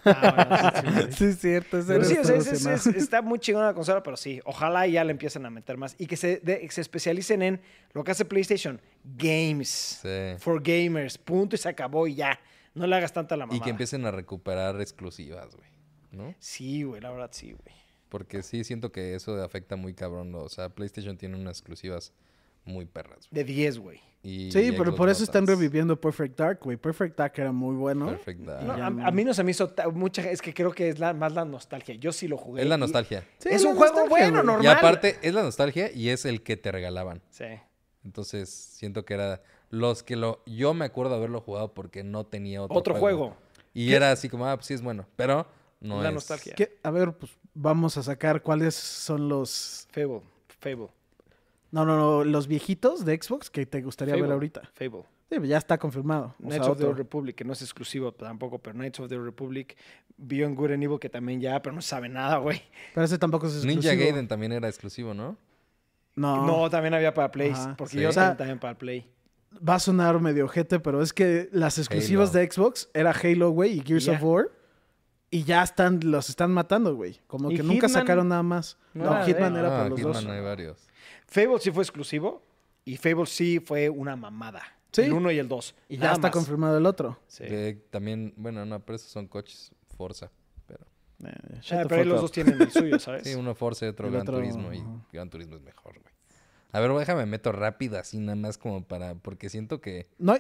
[0.05, 1.13] Ah, bueno, sí, sí, sí.
[1.19, 1.79] Sí, es cierto.
[1.87, 2.77] Pero sí, o sea, es- emocionado.
[2.77, 5.77] es- es- está muy chingona la consola, pero sí, ojalá ya le empiecen a meter
[5.77, 7.61] más y que se, de- se especialicen en
[7.93, 10.35] lo que hace PlayStation, games, Sí.
[10.39, 12.39] for gamers, punto y se acabó y ya.
[12.75, 13.57] No le hagas tanta la mamada.
[13.57, 15.69] Y que empiecen a recuperar exclusivas, güey.
[16.17, 16.35] ¿No?
[16.39, 17.75] Sí, güey, la verdad sí, güey.
[18.09, 20.31] Porque sí siento que eso afecta muy cabrón.
[20.31, 20.39] ¿no?
[20.39, 22.13] O sea, PlayStation tiene unas exclusivas
[22.65, 23.43] muy perras, güey.
[23.43, 24.01] De 10, güey.
[24.23, 26.79] Y- Sí, y pero Xbox por no eso están reviviendo Perfect Dark, güey.
[26.79, 28.07] Perfect Dark era muy bueno.
[28.07, 28.65] Perfect Dark.
[28.65, 31.13] No, a, a mí no se me hizo mucha es que creo que es la,
[31.13, 31.95] más la nostalgia.
[31.97, 32.63] Yo sí lo jugué.
[32.63, 33.27] Es la y- nostalgia.
[33.39, 34.47] Sí, es la un juego bueno, güey.
[34.47, 34.65] normal.
[34.65, 37.21] Y aparte, es la nostalgia y es el que te regalaban.
[37.31, 37.45] Sí.
[38.05, 40.43] Entonces, siento que era los que lo...
[40.47, 43.37] Yo me acuerdo haberlo jugado porque no tenía otro, Otro juego.
[43.75, 45.07] Y era así como, ah, pues sí es bueno.
[45.17, 45.47] Pero
[45.85, 46.15] no La es...
[46.15, 46.55] nostalgia.
[46.55, 46.79] ¿Qué?
[46.83, 49.87] A ver, pues vamos a sacar cuáles son los...
[49.93, 50.23] Fable.
[50.61, 50.89] Fable.
[51.71, 54.63] No, no, no, los viejitos de Xbox que te gustaría ver ahorita.
[54.75, 55.03] Fable.
[55.31, 56.35] Sí, ya está confirmado.
[56.39, 56.85] O Knights sea, of the.
[56.85, 59.77] Old Republic, que no es exclusivo tampoco, pero Knights of the Old Republic,
[60.17, 62.63] Beyond Good and Evil, que también ya, pero no sabe nada, güey.
[62.95, 63.81] Pero ese tampoco es exclusivo.
[63.83, 65.37] Ninja Gaiden también era exclusivo, ¿no?
[66.15, 66.47] No.
[66.47, 67.75] No, también había para Play, Ajá.
[67.77, 68.01] porque Sí.
[68.03, 69.09] yo O sea, también para Play.
[69.67, 72.39] va a sonar medio ojete, pero es que las exclusivas Halo.
[72.41, 74.51] de Xbox era Halo, güey, y Gears of War.
[75.35, 77.19] Y ya están, los están matando, güey.
[77.27, 77.91] Como ¿Y que nunca Hitman?
[77.91, 78.79] sacaron nada más.
[78.93, 80.27] No No, Hitman era Ah, para los Hitman dos.
[80.27, 80.79] hay varios.
[81.27, 82.41] Fable sí fue exclusivo
[82.85, 84.63] y Fable sí fue una mamada.
[84.93, 85.03] Sí.
[85.03, 85.75] El 1 y el 2.
[85.89, 87.19] Y ya está confirmado el otro.
[87.27, 87.43] Sí.
[87.47, 90.31] Que también, bueno, no, pero esos son coches Forza.
[90.69, 90.85] Pero,
[91.25, 91.33] Eh,
[91.73, 93.23] Ah, the pero ahí los dos tienen el suyo, ¿sabes?
[93.27, 94.73] sí, uno Forza y otro El Gran otro, Turismo.
[94.73, 94.85] Y.
[95.13, 96.15] Gran Turismo es mejor, güey.
[96.71, 99.17] A ver, déjame meto rápido así nada más como para...
[99.17, 100.07] Porque siento que...
[100.19, 100.37] No,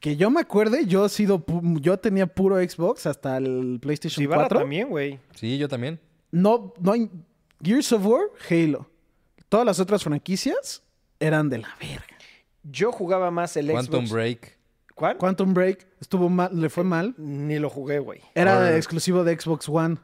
[0.00, 1.44] que yo me acuerde, yo he sido
[1.80, 4.58] yo tenía puro Xbox hasta el PlayStation Sí, Ibarra 4.
[4.60, 5.18] también, güey.
[5.34, 6.00] Sí, yo también.
[6.30, 7.10] No, no hay
[7.62, 8.88] Gears of War, Halo.
[9.48, 10.82] Todas las otras franquicias
[11.20, 12.04] eran de la verga.
[12.62, 14.10] Yo jugaba más el Quantum Xbox.
[14.12, 14.58] Break.
[14.94, 15.16] ¿Cuál?
[15.18, 17.14] Quantum Break estuvo mal, le fue mal.
[17.18, 18.20] Ni lo jugué, güey.
[18.34, 19.96] Era Or- exclusivo de Xbox One.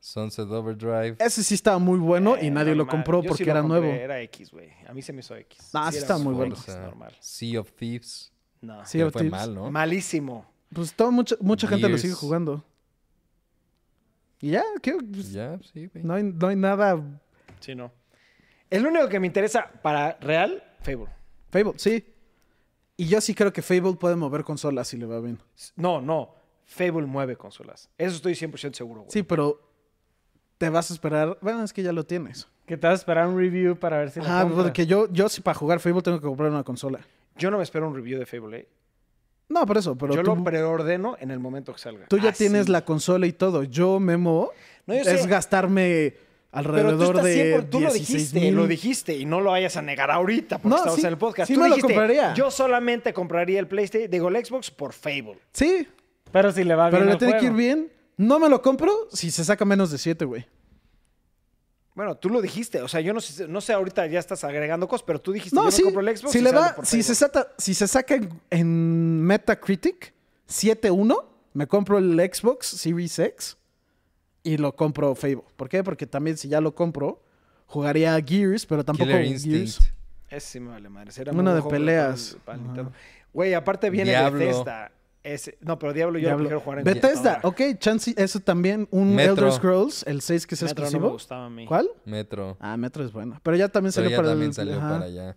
[0.00, 1.16] Sunset Overdrive.
[1.20, 3.60] Ese sí estaba muy bueno y Eh, nadie lo compró Yo porque sí lo era
[3.62, 3.94] compré, nuevo.
[3.94, 4.70] Era X, güey.
[4.88, 5.70] A mí se me hizo X.
[5.72, 6.56] Ah, sí está muy bueno.
[6.66, 7.16] Normal.
[7.20, 8.31] Sea of Thieves.
[8.62, 8.84] No.
[8.86, 9.38] Sí, que of fue Thieves.
[9.40, 9.70] mal, ¿no?
[9.70, 10.46] Malísimo.
[10.72, 12.64] Pues todo, mucha, mucha gente lo sigue jugando.
[14.40, 14.94] Y ya, ¿qué?
[14.96, 16.02] Pues, Ya, sí, güey.
[16.04, 17.00] no, hay, no hay nada.
[17.60, 17.92] Sí, no.
[18.70, 21.06] El único que me interesa para real, Fable.
[21.50, 22.04] Fable, sí.
[22.96, 25.38] Y yo sí creo que Fable puede mover consolas si le va bien.
[25.76, 26.34] No, no.
[26.64, 27.90] Fable mueve consolas.
[27.98, 29.10] Eso estoy 100% seguro, güey.
[29.12, 29.60] Sí, pero
[30.58, 31.38] te vas a esperar.
[31.42, 32.48] Bueno, es que ya lo tienes.
[32.66, 34.62] Que te vas a esperar un review para ver si la Ah, compras.
[34.64, 37.00] porque yo, yo sí para jugar Fable tengo que comprar una consola.
[37.36, 38.68] Yo no me espero un review de Fable, ¿eh?
[39.48, 42.06] No, por eso, pero Yo tú, lo preordeno en el momento que salga.
[42.08, 42.72] tú ya Ah, tienes sí.
[42.72, 43.64] la consola y todo.
[43.64, 44.50] Yo, Memo,
[44.86, 45.26] No, yo es sé.
[45.28, 46.18] gastarme Pero
[46.52, 48.54] tú, alrededor estás de siempre- tú lo 16 dijiste, mil.
[48.54, 51.18] lo dijiste y no lo vayas a negar ahorita porque No, estamos sí, en el
[51.18, 51.48] podcast.
[51.48, 52.34] sí Tú me lo dijiste, compraría.
[52.34, 55.38] Yo solamente compraría el PlayStation, digo el Xbox por Fable.
[55.52, 55.86] Sí,
[56.30, 57.56] Pero si le va pero bien le al tiene que ir juego.
[57.56, 57.92] bien.
[58.16, 60.46] No me lo compro si se saca menos de 7, güey.
[61.94, 64.88] Bueno, tú lo dijiste, o sea, yo no sé, no sé ahorita ya estás agregando
[64.88, 65.82] cosas, pero tú dijiste, No, yo sí.
[65.82, 70.14] compro el Xbox si le por si se, saca, si se saca en, en Metacritic
[70.48, 73.58] 7-1, me compro el Xbox Series X
[74.42, 75.42] y lo compro Fable.
[75.56, 75.84] ¿Por qué?
[75.84, 77.22] Porque también si ya lo compro,
[77.66, 79.78] jugaría Gears, pero tampoco Gears.
[80.30, 81.10] Ese sí me vale madre.
[81.14, 82.36] Era Uno muy de peleas.
[83.34, 84.38] Güey, aparte viene Diablo.
[84.38, 84.92] Bethesda.
[85.24, 86.44] Ese, no, pero Diablo yo lo Diablo.
[86.44, 87.72] prefiero jugar en Bethesda, computadora.
[87.72, 89.34] ok, chance, eso también, un Metro.
[89.46, 91.12] Elder Scrolls, el 6 que es Metro no me exclusivo.
[91.12, 91.64] gustaba a mí.
[91.66, 91.88] ¿Cuál?
[92.04, 92.56] Metro.
[92.60, 93.38] Ah, Metro es bueno.
[93.42, 94.54] Pero ya también Pero salió ya para también el...
[94.54, 94.88] salió ajá.
[94.88, 95.36] para allá.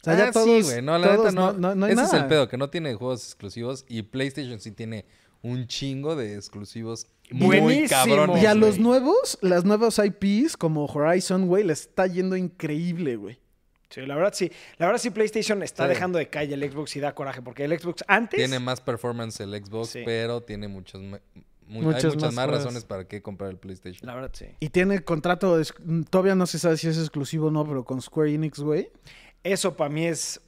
[0.00, 0.82] O sea, ya Ah, todos, sí, güey.
[0.82, 1.52] No, la neta no.
[1.52, 2.16] no, no hay Ese nada.
[2.16, 3.84] es el pedo, que no tiene juegos exclusivos.
[3.88, 5.06] Y PlayStation sí tiene
[5.42, 7.88] un chingo de exclusivos muy Buenísimo.
[7.88, 8.42] cabrones.
[8.42, 13.38] Y a los nuevos, las nuevas IPs como Horizon, güey, les está yendo increíble, güey.
[13.94, 14.50] Sí, la verdad sí.
[14.78, 15.90] La verdad sí PlayStation está Sí.
[15.90, 18.36] dejando de calle el Xbox y da coraje, porque el Xbox antes...
[18.38, 20.02] Tiene más performance el Xbox, Sí.
[20.04, 21.00] pero tiene Muchas
[22.04, 24.06] hay muchas más razones para qué comprar el PlayStation.
[24.06, 24.46] La verdad sí.
[24.60, 25.66] Y tiene contrato, de-
[26.10, 28.90] todavía no se sabe si es exclusivo o no, pero con Square Enix, güey.
[29.42, 30.40] Eso para mí es...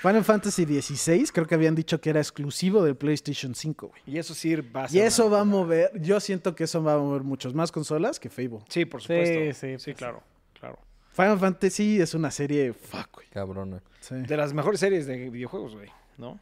[0.00, 4.00] Final Fantasy XVI, creo que habían dicho que era exclusivo del PlayStation 5, güey.
[4.06, 6.94] Y eso sí va a Y eso va a mover, yo siento que eso va
[6.94, 8.60] a mover muchos más consolas que Fable.
[8.68, 9.60] Sí, por Sí, supuesto.
[9.60, 10.22] sí, Sí, pues claro.
[10.58, 10.78] Claro.
[11.18, 13.26] Final Fantasy es una serie, fuck, güey.
[13.28, 13.82] Cabrona.
[14.00, 14.14] Sí.
[14.14, 16.38] De las mejores series de videojuegos, güey, ¿no?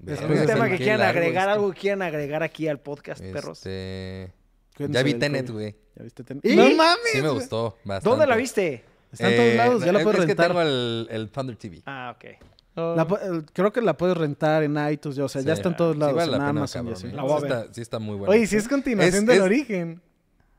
[0.00, 1.52] Después ¿Un tema que quieran agregar, esto.
[1.52, 3.58] algo que quieran agregar aquí al podcast, perros?
[3.58, 4.32] Este...
[4.76, 5.76] Cuídense Ya vi Tenet, güey.
[5.96, 6.44] ¿Ya viste Tenet?
[6.44, 6.54] ¿Y?
[6.56, 6.98] ¡No Sí mames!
[7.12, 8.08] Sí me gustó bastante.
[8.08, 8.84] ¿Dónde la viste?
[9.12, 10.46] Está en todos lados, ya la es- puedes es rentar.
[10.46, 11.82] que tengo el, el Thunder TV.
[11.86, 12.24] Ah, ok.
[12.74, 12.94] Oh.
[12.96, 15.60] La eh, creo que la puedes rentar en iTunes, ya, o sea, ya Sí.
[15.60, 17.10] está en todos Sí lados, vale la en pena, Amazon cabrón.
[17.10, 17.14] ¿eh?
[17.14, 18.30] La Sí está, sí está muy bueno.
[18.32, 20.00] Oye, si es continuación Es- del es- origen.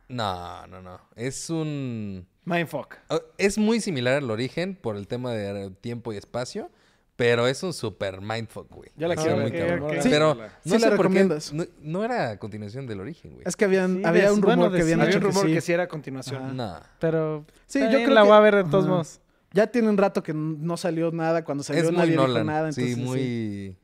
[0.09, 0.99] No, no, no.
[1.15, 2.27] Es un...
[2.45, 2.95] Mindfuck.
[3.09, 6.69] Oh, Es muy similar al origen por el tema de tiempo y espacio,
[7.15, 8.89] pero es un super mindfuck, güey.
[8.97, 10.01] Ya la quiero muy cabrón.
[10.01, 10.93] Sí, pero sí no la sé por qué.
[11.03, 11.53] recomiendas.
[11.53, 13.43] No, no era a continuación del origen, güey.
[13.47, 15.53] Es que habían, Sí, había un bueno, rumor que habían Había dicho un rumor que
[15.53, 15.67] que sí.
[15.67, 16.57] sí era continuación.
[16.57, 16.79] No.
[16.99, 19.19] Pero Sí, yo creo la que- voy a ver de todos modos.
[19.51, 21.43] Ya tiene un rato que no salió nada.
[21.45, 22.69] Cuando salió Es nadie dijo nada.
[22.69, 23.19] Entonces, sí, muy...
[23.19, 23.77] sí.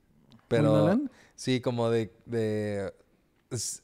[0.48, 0.64] Pero...
[0.64, 1.12] Nolan?
[1.36, 2.12] Sí, como de...
[2.26, 2.92] de...
[3.52, 3.84] es-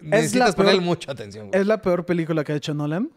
[0.00, 1.60] la Necesitas ponerle peor- mucha atención, güey.
[1.60, 3.10] ¿Es la peor película que ha hecho Nolan?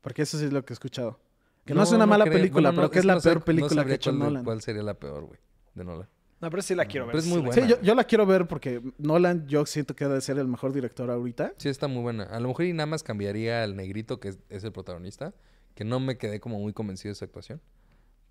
[0.00, 1.18] Porque eso sí es lo que he escuchado.
[1.64, 2.34] Que no, es una no mala creo.
[2.38, 3.94] película, Bueno, pero no, que es que la no sé- peor no película que ha
[3.94, 4.44] hecho cuál de- Nolan.
[4.44, 5.38] ¿Cuál sería la peor, güey?
[5.74, 6.08] De Nolan.
[6.40, 7.12] No, pero sí la quiero ver.
[7.12, 7.62] Pero es sí muy buena.
[7.62, 10.72] Sí, yo, yo la quiero ver porque Nolan yo siento que debe ser el mejor
[10.72, 11.52] director ahorita.
[11.58, 12.24] Sí, está muy buena.
[12.24, 15.34] A lo mejor y nada más cambiaría al negrito, que es, es el protagonista,
[15.74, 17.60] que no me quedé como muy convencido de su actuación.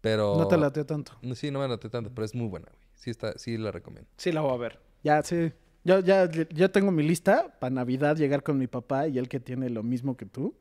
[0.01, 0.37] Pero...
[0.37, 1.11] No te lateó tanto.
[1.35, 2.81] Sí, no me late tanto, pero es muy buena, güey.
[2.95, 4.09] Sí, está, sí la recomiendo.
[4.17, 4.79] Sí la voy a ver.
[5.03, 5.51] Ya, sí.
[5.83, 9.39] Yo ya yo tengo mi lista para Navidad llegar con mi papá y él que
[9.39, 10.53] tiene lo mismo que tú.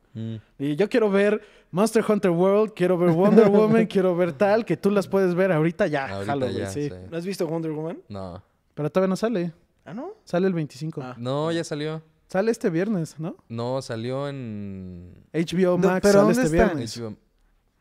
[0.57, 1.41] Y yo quiero ver
[1.71, 5.51] Monster Hunter World, quiero ver Wonder Woman, quiero ver tal, que tú las puedes ver
[5.51, 6.07] ahorita ya.
[6.07, 6.89] Ahorita jalo, güey, ya, sí.
[6.89, 6.95] sí.
[7.11, 7.99] ¿No has visto Wonder Woman?
[8.09, 8.41] No.
[8.73, 9.53] Pero todavía no sale.
[9.85, 10.13] Ah, ¿no?
[10.23, 11.01] Sale el 25.
[11.01, 11.15] Ah.
[11.17, 12.01] No, ya salió.
[12.27, 13.35] Sale este viernes, ¿no?
[13.49, 15.13] No, salió en...
[15.33, 16.65] HBO No, Max pero sale ¿dónde este está?
[16.73, 16.97] viernes.
[16.99, 17.15] HBO.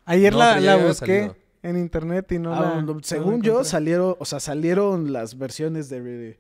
[0.07, 1.19] Ayer No, la, la busqué.
[1.21, 1.37] salido.
[1.63, 2.83] en internet y no Ah, la...
[2.83, 6.39] no, no según yo, salieron, o sea, salieron las versiones de,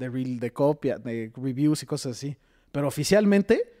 [0.00, 2.36] de, re- de copia, de reviews y cosas así.
[2.72, 3.72] Pero oficialmente,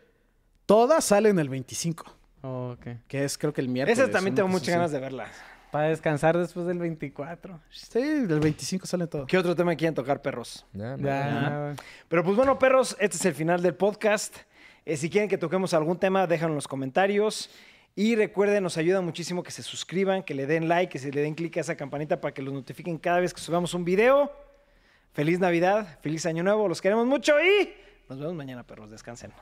[0.66, 2.04] todas salen el 25,
[2.42, 2.86] Oh, ok.
[3.08, 3.98] que es creo que el miércoles.
[3.98, 4.76] Esa también tengo muchas así.
[4.76, 5.26] ganas de verla.
[5.70, 7.60] Para descansar después del 24.
[7.70, 9.26] Sí, el 25 sale todo.
[9.26, 10.66] ¿Qué otro tema quieren tocar, perros?
[10.72, 11.30] Ya, no, Ya, ya.
[11.30, 11.76] nada.
[12.08, 14.36] Pero pues bueno, perros, este es el final del podcast.
[14.84, 17.50] Eh, si quieren que toquemos algún tema, déjenlo en los comentarios.
[17.94, 21.20] Y recuerden, nos ayuda muchísimo que se suscriban, que le den like, que se le
[21.20, 24.32] den clic a esa campanita para que los notifiquen cada vez que subamos un video.
[25.12, 27.72] Feliz Navidad, feliz Año Nuevo, los queremos mucho y
[28.08, 28.90] nos vemos mañana, perros.
[28.90, 29.32] Descansen.